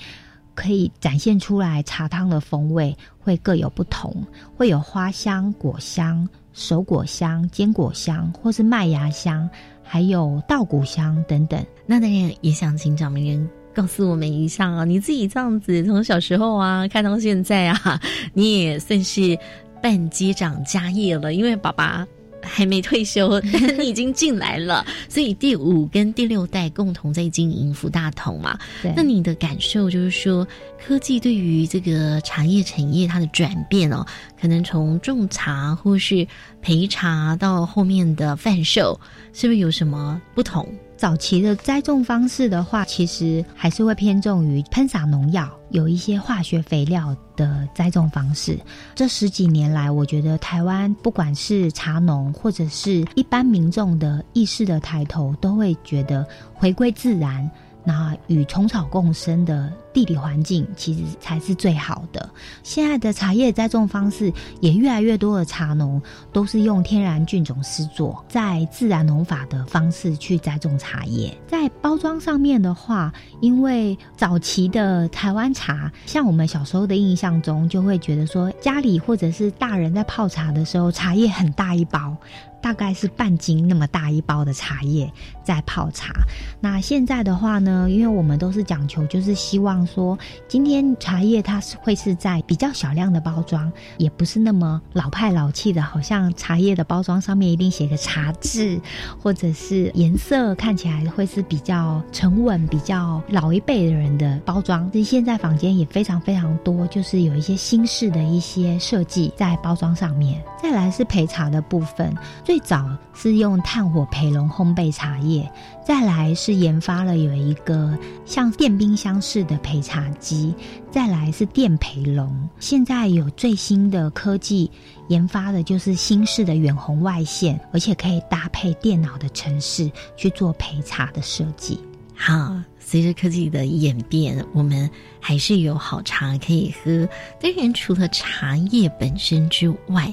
[0.55, 6.27] 可以展现出来茶汤的风味会各有不同，会有花香、果香、
[6.57, 9.49] 手果香、坚果香，或是麦芽香。
[9.89, 17.97] 还有稻谷香等等，那当然也想请掌门人告诉我们一下啊，你自己这样子从小时候啊看到现在啊，
[18.33, 19.39] 你也算是
[19.81, 22.05] 半机长家业了，因为爸爸。
[22.47, 23.39] 还没退休，
[23.77, 28.57] 你已经进来了，所以第五跟第六代共同在经营福大同嘛。
[28.95, 30.47] 那你的感受就是说，
[30.85, 34.05] 科技对于这个茶叶产业它的转变哦，
[34.39, 36.27] 可能从种茶或是
[36.61, 38.99] 陪茶到后面的贩售，
[39.33, 40.67] 是不是有什么不同？
[40.97, 48.59] 早期的栽种方式的话，其实还是会偏重于喷洒农药，有一些化学肥料的栽种方式。
[48.95, 57.49] 这十几年来，我觉得台湾不管是茶农或者是一般民众的意识的抬头，都会觉得回归自然。
[57.87, 62.29] 那与虫草共生的地理环境，其实才是最好的。
[62.61, 66.01] 现在的茶叶栽种方式，也越来越多的茶农
[66.33, 71.33] 都是用天然菌种施作，在自然农法的方式去栽种茶叶。
[71.47, 82.13] 在包装上面的话，因为早期的台湾茶，像我们小时候的印象中，就会觉得说，家里或者是大人在泡茶的时候，茶叶很大一包。
[82.61, 85.11] 大概是半斤那么大一包的茶叶
[85.43, 86.13] 在泡茶。
[86.59, 98.79] 那现在的话呢，因为我们都是讲求，就是希望说，今天茶叶它是会是在比较小量的包装，也不是那么老派老气的，好像茶叶的包装上面一定写个茶字，
[99.21, 104.89] 或者是颜色看起来会是比较沉稳、比较老一辈的人的包装。
[104.91, 110.41] 其实现在坊间也非常非常多，就是有一些新式的一些设计在包装上面。
[110.61, 115.47] 再来是陪茶的部分，最最早是用炭火焙笼烘焙茶叶，
[115.85, 117.95] 再来是研发了有一个
[118.25, 120.55] 像电冰箱式的焙茶机，
[120.89, 122.49] 再来是电焙笼。
[122.59, 124.71] 现在有最新的科技
[125.07, 131.79] 研发的就是新式的远红外线，而且可以搭配电脑的程式去做焙茶的设计。
[132.15, 134.89] 好，随着科技的演变，我们
[135.19, 137.07] 还是有好茶可以喝。
[137.39, 140.11] 当然，除了茶叶本身之外，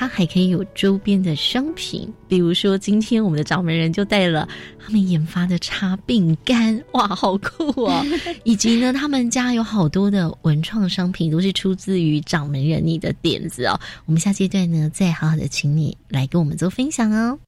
[0.00, 4.48] 它还可以有周边的商品，比如说今天我们的掌门人就带了
[4.82, 8.02] 他们研发的茶饼干，哇，好酷哦！
[8.42, 13.78] 以及呢，他们家有好多的文创商品，都是出自于掌门人你的点子哦。
[14.06, 17.38] 我们下阶段呢，再好好的请你来跟我们做分享哦。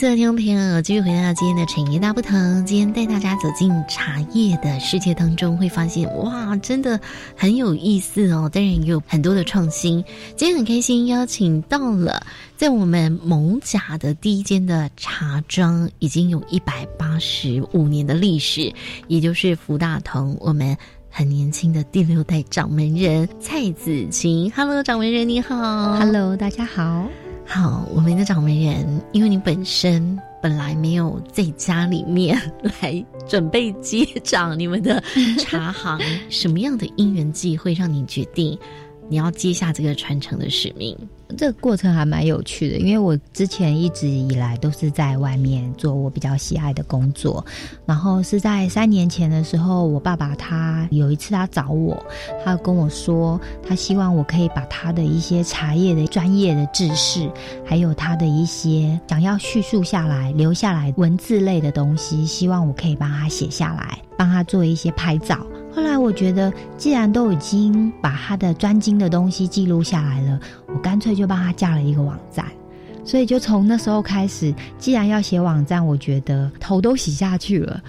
[0.00, 2.64] 各位听众朋友，继续回到今天的产业大不同。
[2.64, 6.98] 今天带大家走进茶叶的世界当中，会发现哇，真的
[7.36, 8.50] 很有意思哦。
[8.50, 10.02] 当然也有很多的创新。
[10.36, 12.22] 今天很开心邀请到了
[12.56, 18.72] 在我们蒙甲的第一间的茶庄，已经有一百八十五年的历史，
[19.08, 20.74] 也就是福大同，我们
[21.10, 24.50] 很年轻的第六代掌门人蔡子晴。
[24.56, 25.92] Hello，掌门人你好。
[25.98, 27.06] Hello，大家好。
[27.52, 32.40] 好，我们的掌门人，因为你本身本来没有在家里面
[32.80, 35.02] 来准备接掌你们的
[35.36, 35.98] 茶行，
[36.28, 38.56] 什么样的因缘际会让你决定
[39.08, 40.96] 你要接下这个传承的使命？
[41.36, 47.44] 这个过程还蛮有趣的，因为我之前一直以来都是在外面做我比较喜爱的工作，
[47.86, 52.02] 然后是在三年前的时候，我爸爸他有一次他找我，
[52.44, 57.30] 他跟我说，他希望我可以把他的一些茶叶的专业的知识，
[57.64, 65.38] 还有他的一些想要叙述下来、留下来文字类的东西，希望我可以帮他写下来，帮他做一些拍照。
[65.72, 72.44] 后来我觉得，既然都已经把他的专精的东西记录下来了，我干脆就帮他架了一个网站。
[73.04, 77.80] 所以就从那时候开始，既然要写网站，我觉得头都洗下去了，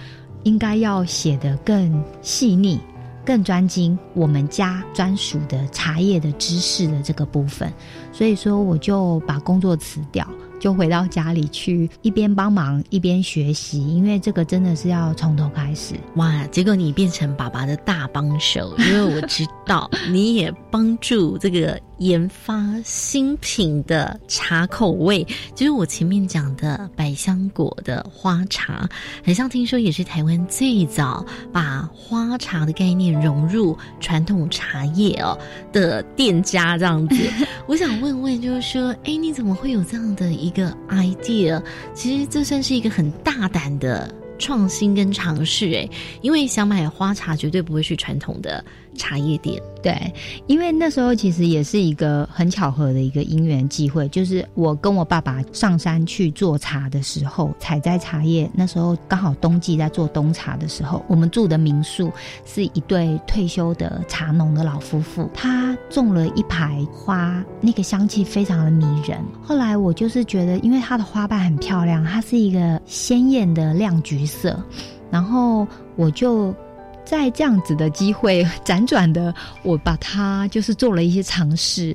[0.44, 2.80] 应该要写得更细腻、
[3.24, 7.72] 更专精，我们家专属的茶叶的知识的这个部分。
[8.12, 10.26] 所以说，我就把工作辞掉。
[10.62, 15.96] 就回到家里去，一边帮忙一边学习，因为这个真的是要从头开始。
[16.14, 16.46] 哇！
[16.52, 28.88] 结果你变成爸爸的大帮手，因为我知道你也帮助这个研发新品的茶口味，就是我前面讲的百香果的花茶，
[29.24, 35.36] 很像听说也是台湾最早把花茶的概念融入传统茶叶哦
[35.72, 37.16] 的店家这样子。
[37.66, 41.62] 我想问问，就是说，哎，你怎么会有这样的一一个 idea？
[41.94, 44.14] 其实这算是一个很大胆的。
[44.38, 45.88] 创新跟尝试，哎，
[46.20, 48.64] 因为想买花茶，绝对不会去传统的
[48.96, 49.62] 茶叶店。
[49.82, 50.14] 对，
[50.46, 58.48] 因为那时候其实也是一个很巧合的一个因缘机会，就是我跟我爸爸上山去做茶的时候，采摘茶叶。
[58.54, 62.12] 那时候刚好冬季在做冬茶的时候，我们住的民宿
[62.44, 69.18] 是一对退休的茶农的老夫妇，他种了一排花，那个香气非常的迷人。
[69.42, 74.62] 后来我就是觉得，因为它的花瓣很漂亮，它是一个鲜艳的亮橘色，
[75.10, 75.66] 然后
[75.96, 76.54] 我就。
[77.12, 81.94] 在这样子的机会 辗转的，我把它就是做了一些尝试，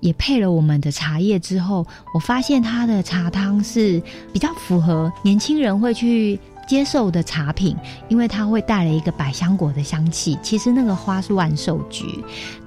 [0.00, 4.02] 也配了我们的茶叶之后，我发现它的茶汤是
[4.32, 6.36] 比较符合年轻人会去
[6.66, 7.76] 接受的茶品，
[8.08, 10.36] 因为它会带了一个百香果的香气。
[10.42, 12.04] 其实那个花是万寿菊，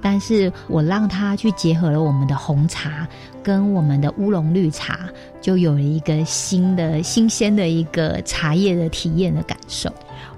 [0.00, 3.06] 但是我让它去结合了我们的红茶
[3.42, 5.08] 跟我们的乌龙绿茶，
[5.40, 9.92] 就有了一个新的新鲜的一个茶叶的体验的感受。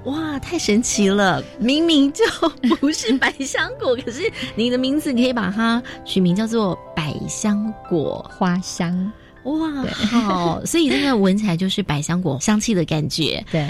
[0.05, 1.42] 哇，太神奇了！
[1.59, 2.24] 明明就
[2.80, 4.22] 不是百香果， 可是
[4.57, 9.12] 你的名字可以把它取名叫做百香果花香。
[9.44, 13.44] 哇，好，所以真的闻起来就是百香果香气的感觉。
[13.50, 13.68] 对。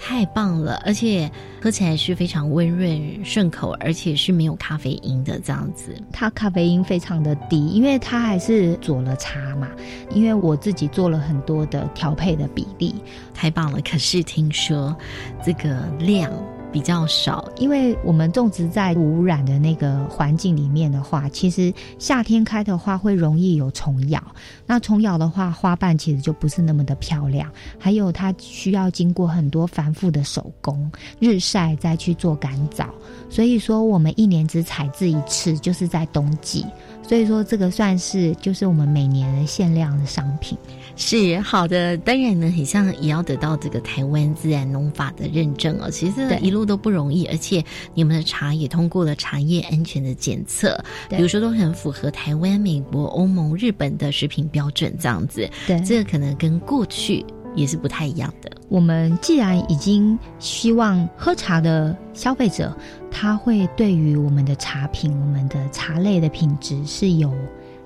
[0.00, 1.30] 太棒了，而且
[1.60, 5.94] 喝起来是非常温润顺口，而且是没有咖啡因的这样子。
[6.12, 9.68] 它咖啡因非常的低，因为它还是佐了茶嘛。
[10.14, 12.94] 因为我自己做了很多的调配的比例，
[13.34, 13.80] 太棒了。
[13.82, 14.96] 可是听说
[15.44, 16.30] 这个量。
[16.70, 24.22] 比较少，因为我们种植在无污染的那个环境里面的话，其实夏天开的花会容易有虫咬。
[24.66, 27.50] 那虫咬的话，花瓣其实就不是那么的漂亮。
[27.78, 32.84] 还有它需要经过很多繁复的手工，日晒再去做干燥。
[33.30, 36.64] 所以说，我们一年只采制一次，就是在冬季。
[37.02, 40.58] 所以说，这个算是就是我们每年的限量的商品。
[41.00, 45.88] 是好的，当然呢，很像也要得到这个台湾自然农法的认证哦。
[45.88, 50.76] 其实一路都不容易，而且你们的茶也通过了茶叶安全的检测，
[51.08, 55.48] 比如说都很符合台湾、美国、欧盟、日本的食品标准这样子。
[55.68, 57.24] 对，这个可能跟过去
[57.54, 58.50] 也是不太一样的。
[58.68, 62.76] 我们既然已经希望喝茶的消费者，
[63.08, 67.32] 他会对于我们的茶品、我们的茶类的品质是有。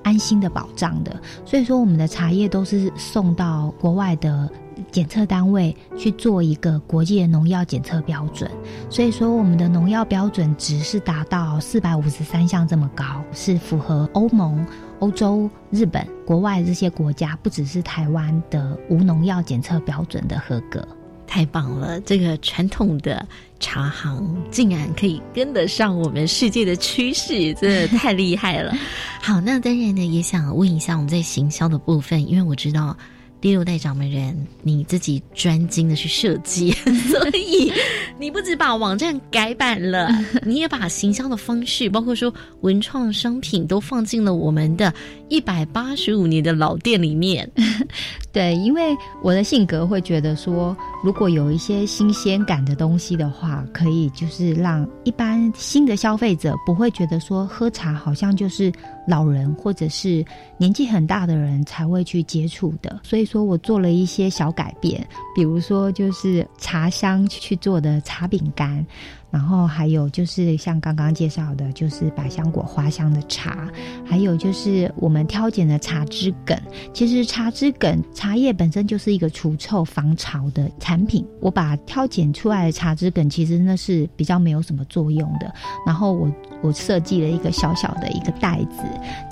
[0.03, 4.49] 安心的保障的，所以说我们的茶叶都是送到国外的
[4.91, 8.51] 检测单位去做一个国际的农药检测标准，
[8.91, 14.67] 所以说我们的农药标准值是达到四百五十三项这么高，是符合欧盟、
[14.99, 20.87] 欧洲、日本、国外这些国家，不只是台湾的无农药检测标准的合格。
[21.33, 21.99] 太棒了！
[22.03, 23.27] 这个传统的
[23.59, 28.75] 茶行竟然可以跟得上我们世界的趋势，真的太厉害了。
[29.19, 32.95] 好，那当然呢，也想问一下我们在行销的部分，因为我知道。
[33.43, 36.71] 第六代掌门人，你自己专精的去设计，
[37.11, 37.73] 所以
[38.17, 40.09] 你不止把网站改版了，
[40.47, 44.95] 你也把行销的方式，包括说文创商品，都放进了我们的
[45.29, 47.51] 一百八十五年的老店里面。
[48.33, 58.73] 对，因为我的性格会觉得说，如果有一些新鲜感的东西的话，可以就是让一般新的消费者不会觉得说喝茶好像就是
[59.07, 60.25] 老人或者是
[60.57, 63.27] 年纪很大的人才会去接触的，所以。
[63.33, 65.03] 说我做了一些小改变，
[65.35, 68.85] 比如说就是茶香去做的茶饼干，
[69.31, 73.67] 然后还有就是像刚刚介绍的，就是百香果花香的茶，
[74.05, 76.55] 还有就是我们挑拣的茶枝梗。
[76.93, 85.51] 其实茶枝梗茶叶本身就是一个除臭防潮的产品，我把挑拣出来的茶枝梗，其实那是比较没有什么作用的。
[85.87, 86.31] 然后我
[86.61, 88.83] 我设计了一个小小的一个袋子，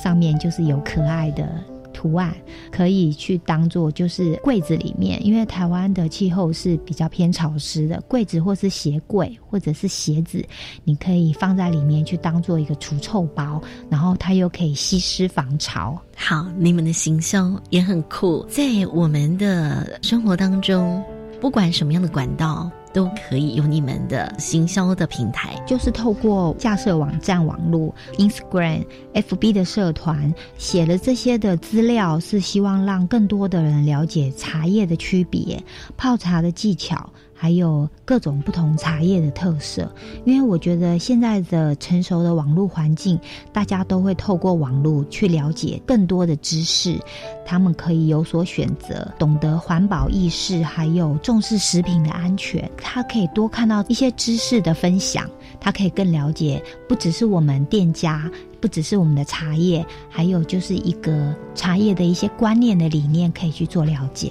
[0.03, 1.46] 上面就是有可爱的。
[2.01, 2.34] 图案
[2.72, 10.42] 可以去当做就是柜子里面，因为台湾的气候是比较偏潮湿的，柜子或是鞋柜或者是鞋子，
[10.82, 16.01] 你可以放在里面去当做一个除臭包，然后它又可以吸湿防潮。
[16.16, 18.62] 好，你们的行销也很酷，在
[18.94, 21.05] 我们的生活当中，
[21.38, 22.70] 不管什么样的管道。
[22.93, 28.84] 都可以有你们的行销的平台，就是透过架设网站、网络、Instagram、
[29.14, 35.62] FB 的社团写了这些的资料，是希望让更多的人了解茶叶的区别、
[35.97, 37.11] 泡茶的技巧。
[37.43, 39.91] 还有各种不同茶叶的特色。
[40.26, 43.18] 因为我觉得现在的成熟的网络环境，
[43.51, 47.01] 大家都会透过网络去了解更多的知识，
[47.47, 52.70] 他们可以有所选择，懂得环保意识，还有重视食品的安全。
[52.76, 55.26] 他可以多看到一些知识的分享，
[55.59, 58.30] 他可以更了解，不只是我们店家。
[58.61, 64.30] 不只是我们的茶叶，还有就是一个茶叶的一些观念的理念，可以去做了解。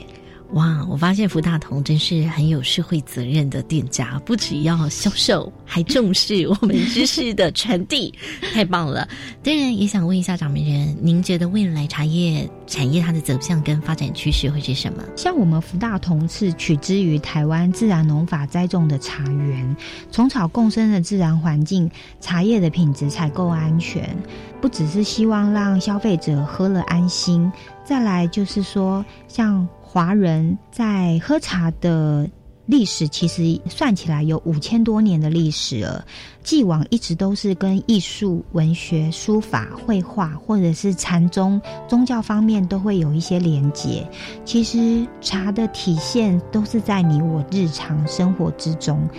[0.54, 8.12] 哇，我发现福大同真是很有社会责任的店家，不只要销售，还重视我们知识的传递，
[8.52, 9.08] 太棒了。
[9.44, 15.04] 当然，也想问一下掌门人，您觉得未来茶叶产业它的走向跟发展趋势会是什么？
[15.16, 19.78] 像我们福大同是取之于台湾自然农法栽种的茶园，
[20.12, 21.88] 虫草共生的自然环境，
[22.20, 24.18] 茶叶的品质才够安全，
[24.60, 27.52] 不只是希望让消费者喝了安心，
[27.86, 29.68] 再来就是说像。
[29.92, 32.30] 华人在喝茶的
[32.68, 36.06] 历史，其实算起来有五千多年的历史了。
[36.44, 44.08] 既往一直都是跟艺术、文学、书法、绘画，或者是禅宗、宗教方面都会有一些连结。
[44.46, 49.10] 其实茶的体现都是在你我日常生活之中。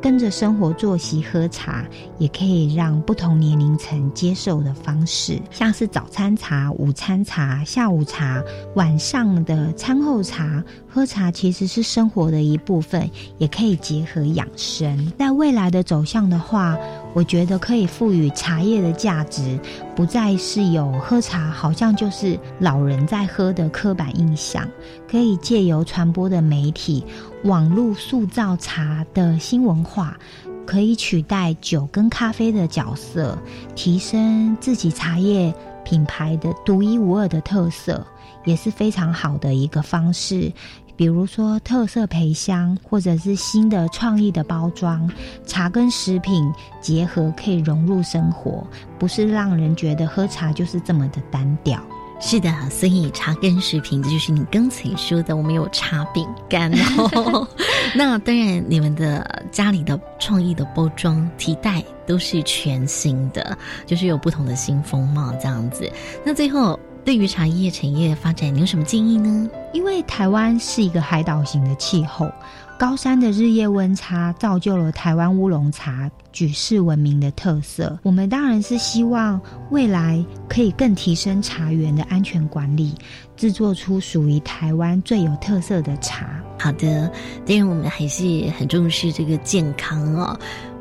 [0.00, 1.84] 跟着生活作息喝茶，
[2.18, 8.42] 也可以让不同年龄层接受的方式，像是早餐茶、午餐茶、下午茶、
[8.74, 10.62] 晚上的餐后茶，
[10.96, 15.12] 喝茶其实是生活的一部分，也可以结合养生。
[15.18, 16.74] 在未来的走向的话，
[17.12, 19.60] 我觉得可以赋予茶叶的价值，
[19.94, 24.66] 不再是有喝茶好像就是老人在喝的刻板印象，
[25.06, 27.04] 可以借由传播的媒体、
[27.44, 30.16] 网络塑造茶的新文化，
[30.64, 33.36] 可以取代酒跟咖啡的角色，
[33.74, 38.02] 提升自己茶叶品牌的独一无二的特色，
[38.46, 40.50] 也是非常好的一个方式。
[40.96, 45.08] 比如说特色培香，或者是新的创意的包装，
[45.44, 48.66] 茶跟食品结合可以融入生活，
[48.98, 51.80] 不是让人觉得喝茶就是这么的单调。
[52.18, 57.46] 是的，所以茶跟食品，这就是你刚才说的，我们有茶饼干哦。
[57.94, 65.92] 那当然，你们的家里的创意的包装提袋都是全新的，就是有不同的新风貌这样子。
[66.24, 66.80] 那最后。
[67.06, 69.48] 对于茶叶产业发展，你有什么建议呢？
[69.72, 72.28] 因为台湾是一个海岛型的气候，
[72.76, 77.96] 高山的日夜温差造就了台湾乌龙茶举世闻名的特色。
[78.02, 79.40] 我们当然是希望
[79.70, 82.92] 未来可以更提升茶园的安全管理，
[83.36, 86.42] 制作出属于台湾最有特色的茶。
[86.58, 87.08] 好的，
[87.46, 90.36] 当然我们还是很重视这个健康哦。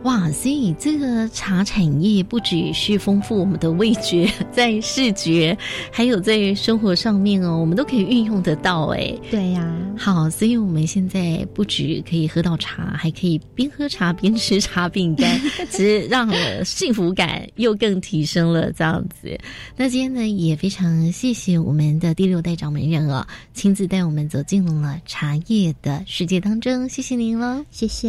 [0.06, 5.58] 哇，所以这个茶产业不只是丰富我们的味觉， 在视觉，
[5.92, 9.12] 还有在生活上面哦，我们都可以运用得到哎。
[9.32, 15.42] 对呀，好，所以我们现在不止可以喝到茶，还可以边喝茶边吃茶饼干，
[15.72, 16.32] 其实让
[16.64, 19.36] 幸福感又更提升了这样子。
[19.76, 23.26] 那今天呢，也非常谢谢我们的第六代掌门人哦，
[23.56, 28.06] 亲自带我们走进了茶叶的世界当中，谢谢您了，谢谢。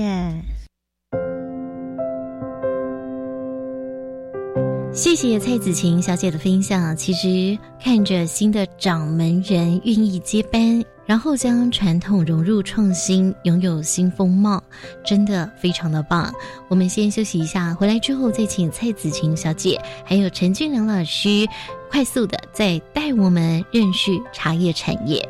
[4.97, 6.97] 谢谢蔡子晴小姐的分享。
[6.97, 14.61] 其实看着新的掌门人愿意接班，然后将传统融入创新，拥有新风貌，
[15.05, 16.33] 真的非常的棒。
[16.69, 21.47] 我们先休息一下，回来之后再请蔡子晴小姐还有陈俊良老师，
[21.91, 25.29] 快速的再带我们认识茶叶产业。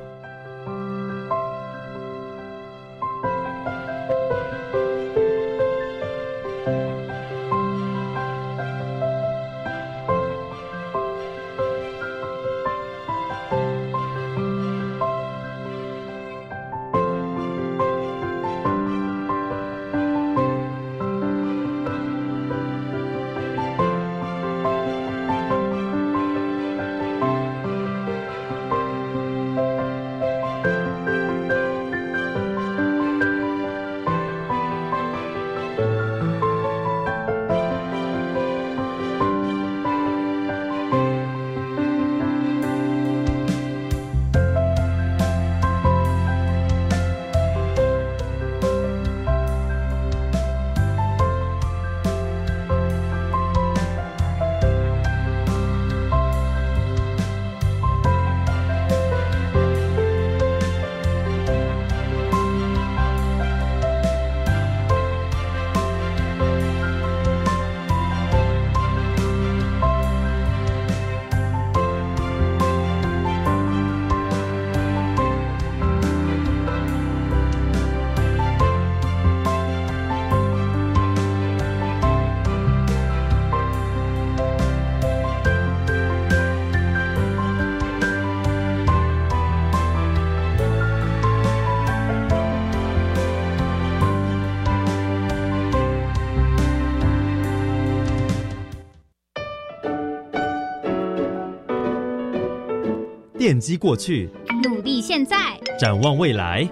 [103.47, 104.28] 奠基过去，
[104.64, 105.36] 努力现在，
[105.78, 106.68] 展望未来。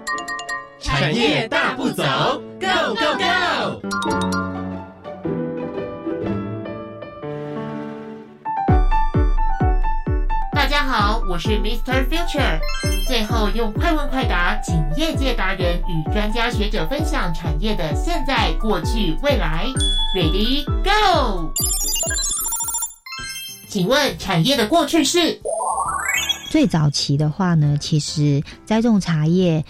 [0.77, 2.03] 产业大步走
[2.59, 3.81] ，Go Go Go！
[10.51, 12.05] 大家好，我是 Mr.
[12.09, 12.59] Future。
[13.07, 19.65] 最后用快问快答，请业界达人与专家学者分享产业的现在、过去、未来。
[20.13, 21.53] Ready Go！
[23.69, 25.39] 请问产业的过去是？
[26.55, 29.61] 最早期的话呢，其实栽种茶叶。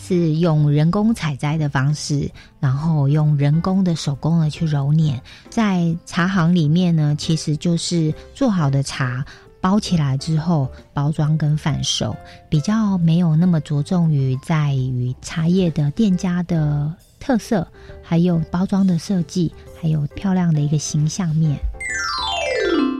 [0.00, 2.30] 是用人工采摘的方式，
[2.60, 5.20] 然后用人工的手工的去揉捻，
[5.50, 9.24] 在茶行里面呢，其实就是做好的茶
[9.60, 12.16] 包起来之后包装跟贩售，
[12.48, 17.66] 比较没有那么着重于在于茶叶的店家的特色，
[18.00, 21.58] 还有包装的设计，还有漂亮的一个形象面。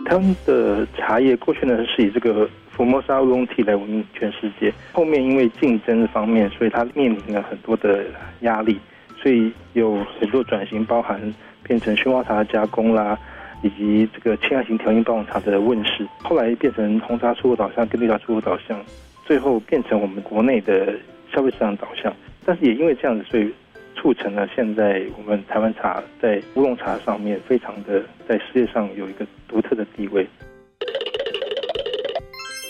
[0.05, 2.51] 他们的茶叶过去呢是以这个。
[2.79, 4.72] 福摩沙乌龙体来闻名全世界。
[4.93, 8.05] 后面因为竞争方面，所以它面临了很多的
[8.43, 8.79] 压力，
[9.20, 11.20] 所以有很多转型，包含
[11.64, 13.18] 变成薰花茶加工啦，
[13.62, 16.07] 以及这个轻量型调音包种茶的问世。
[16.22, 18.81] 后来变成红茶出口导向跟绿茶出口导向，
[19.26, 20.95] 最后变成我们国内的
[21.35, 22.14] 消费市场导向。
[22.47, 23.53] 但是也因为这样子，所以
[23.97, 30.24] 促成了现在我们台湾茶在乌龙茶上面非常的在世界上有一个独特的地位。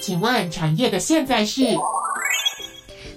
[0.08, 1.66] 请问产业的现在是？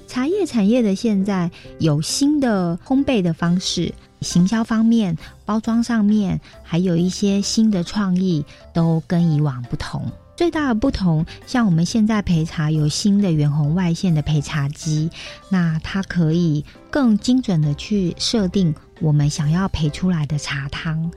[0.09, 10.05] 茶叶产业的现在有新的烘焙的方式，行销方面、包装上面，还有一些新的创意，都跟以往不同。
[10.35, 15.09] 最大的不同，像我们现在焙茶有新的远红外线的焙茶机，
[15.47, 21.09] 那它可以更精准的去设定我们想要焙出来的茶汤。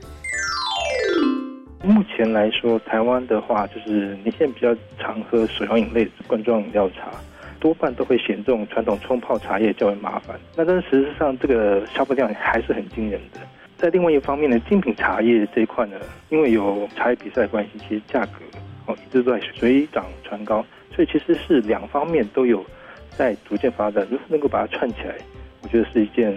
[1.85, 7.11] 目前来说，台湾的话，就是你现在比较常喝水溶饮类罐装饮料茶，
[7.59, 10.35] 多半都会选这种传统冲泡茶叶较为麻烦。
[10.55, 13.39] 那但是实际上，这个消费量还是很惊人的。
[13.77, 15.97] 在另外一方面呢，精品茶叶这一块呢，
[16.29, 18.39] 因为有茶叶比赛关系，其实价格
[18.87, 20.65] 哦一直都在水涨船高，
[20.95, 22.65] 所以其实是两方面都有
[23.11, 24.05] 在逐渐发展。
[24.09, 25.15] 如果能够把它串起来，
[25.61, 26.31] 我觉得是一件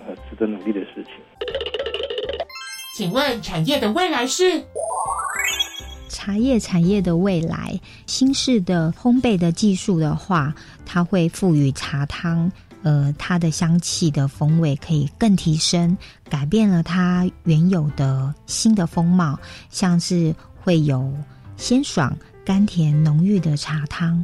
[0.00, 1.14] 呃值得努力的事情。
[3.00, 4.62] 请问产业的未来是？
[6.10, 15.96] 茶叶产业的未来，新式的烘焙的技术的话，它会赋予茶汤，呃，它的香气的风味可以更提升，
[16.28, 19.40] 改变了它原有的新的风貌，
[19.70, 21.10] 像是会有
[21.56, 24.22] 鲜爽、甘甜、浓郁的茶汤。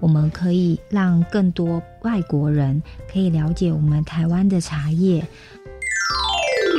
[0.00, 5.24] 我们可以让更多外国人可以了解我们台湾的茶叶。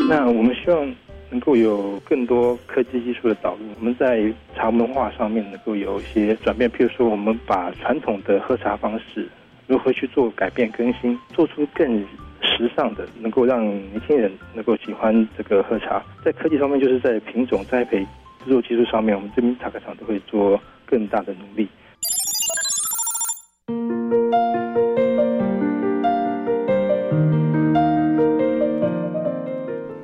[0.09, 0.95] 那我们希望。
[1.31, 6.69] 能够有更多科技技术的导入，我们在茶文化上面能够有一些转变。
[6.69, 9.27] 譬如说，我们把传统的喝茶方式
[9.67, 11.99] 如何去做改变更新，做出更
[12.41, 16.03] 时尚的，能够让年轻人能够喜欢这个喝茶。
[16.25, 17.99] 在科技方面，就是在品种栽培、
[18.43, 21.67] 制作技术上面，我们这边茶客厂都会做更大的努力。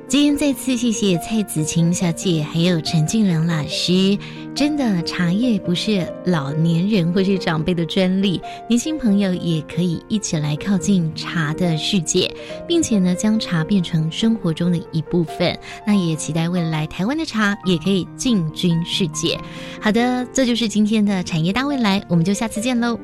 [0.08, 4.16] 今天再次谢谢蔡子晴小姐，还有陈静良老师。
[4.54, 12.32] 真的，茶叶不是老年人或是长辈的专利，年轻朋友也可以一起来靠近茶的世界，
[12.68, 15.58] 并且呢，将茶变成生活中的一部分。
[15.84, 19.36] 那也期待未来台湾的茶也可以进军世界。
[19.80, 22.96] 好的，这就是今天的产业大未来，我们就下次见喽。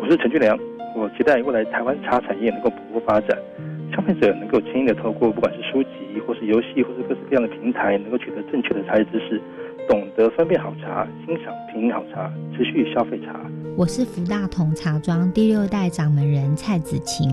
[0.00, 0.56] 我是陈俊良。
[1.16, 3.38] 期待未来台湾茶产业能够蓬勃发展，
[3.92, 9.40] 消费者能够轻易的透过不管是书籍或是游戏或是各式各样的平台，能够取得正确的茶叶知识，
[9.88, 13.38] 懂得分辨好茶，欣赏品饮好茶，持续消费茶。
[13.76, 17.30] 我是福大同茶庄第六代掌门人蔡子晴，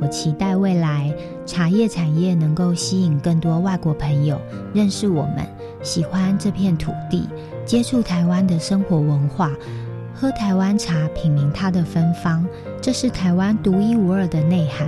[0.00, 1.12] 我期待未来
[1.46, 4.40] 茶叶产业能够吸引更多外国朋友
[4.74, 5.38] 认识我们，
[5.82, 7.28] 喜欢这片土地，
[7.64, 9.52] 接触台湾的生活文化。
[10.20, 12.44] 喝台湾茶，品茗它的芬芳，
[12.82, 14.86] 这是台湾独一无二的内涵。